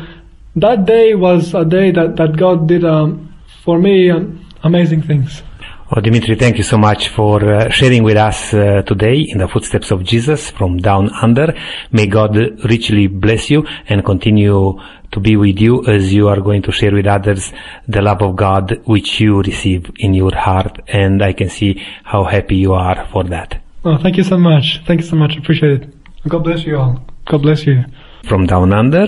that 0.55 0.85
day 0.85 1.15
was 1.15 1.53
a 1.53 1.65
day 1.65 1.91
that, 1.91 2.15
that 2.17 2.37
God 2.37 2.67
did 2.67 2.83
um, 2.83 3.33
for 3.63 3.79
me 3.79 4.09
um, 4.09 4.45
amazing 4.63 5.03
things. 5.03 5.43
Well, 5.91 6.03
Dimitri, 6.03 6.35
thank 6.35 6.57
you 6.57 6.63
so 6.63 6.77
much 6.77 7.09
for 7.09 7.43
uh, 7.43 7.69
sharing 7.69 8.03
with 8.03 8.15
us 8.15 8.53
uh, 8.53 8.83
today 8.83 9.21
in 9.21 9.39
the 9.39 9.47
footsteps 9.47 9.89
of 9.89 10.03
Jesus 10.03 10.51
from 10.51 10.77
down 10.77 11.09
under. 11.19 11.51
May 11.91 12.05
God 12.05 12.35
richly 12.63 13.07
bless 13.07 13.49
you 13.49 13.65
and 13.87 14.05
continue 14.05 14.79
to 15.11 15.19
be 15.19 15.35
with 15.35 15.59
you 15.59 15.83
as 15.87 16.13
you 16.13 16.27
are 16.27 16.41
going 16.41 16.61
to 16.61 16.71
share 16.71 16.93
with 16.93 17.07
others 17.07 17.51
the 17.87 18.03
love 18.03 18.21
of 18.21 18.35
God 18.35 18.79
which 18.85 19.19
you 19.19 19.41
receive 19.41 19.91
in 19.97 20.13
your 20.13 20.35
heart. 20.35 20.79
And 20.87 21.23
I 21.23 21.33
can 21.33 21.49
see 21.49 21.83
how 22.03 22.23
happy 22.23 22.57
you 22.57 22.73
are 22.73 23.07
for 23.11 23.23
that. 23.23 23.59
Oh, 23.83 23.97
thank 23.97 24.17
you 24.17 24.23
so 24.23 24.37
much. 24.37 24.81
Thank 24.85 25.01
you 25.01 25.07
so 25.07 25.15
much. 25.15 25.37
Appreciate 25.37 25.81
it. 25.81 25.93
God 26.27 26.43
bless 26.43 26.65
you 26.65 26.77
all. 26.77 27.03
God 27.25 27.41
bless 27.41 27.65
you. 27.65 27.83
From 28.25 28.45
down 28.45 28.73
under. 28.73 29.07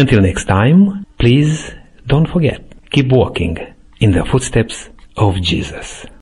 Until 0.00 0.22
next 0.22 0.46
time, 0.46 1.04
please 1.18 1.74
don't 2.06 2.26
forget, 2.26 2.62
keep 2.90 3.12
walking 3.12 3.58
in 4.00 4.12
the 4.12 4.24
footsteps 4.24 4.88
of 5.18 5.38
Jesus. 5.42 6.06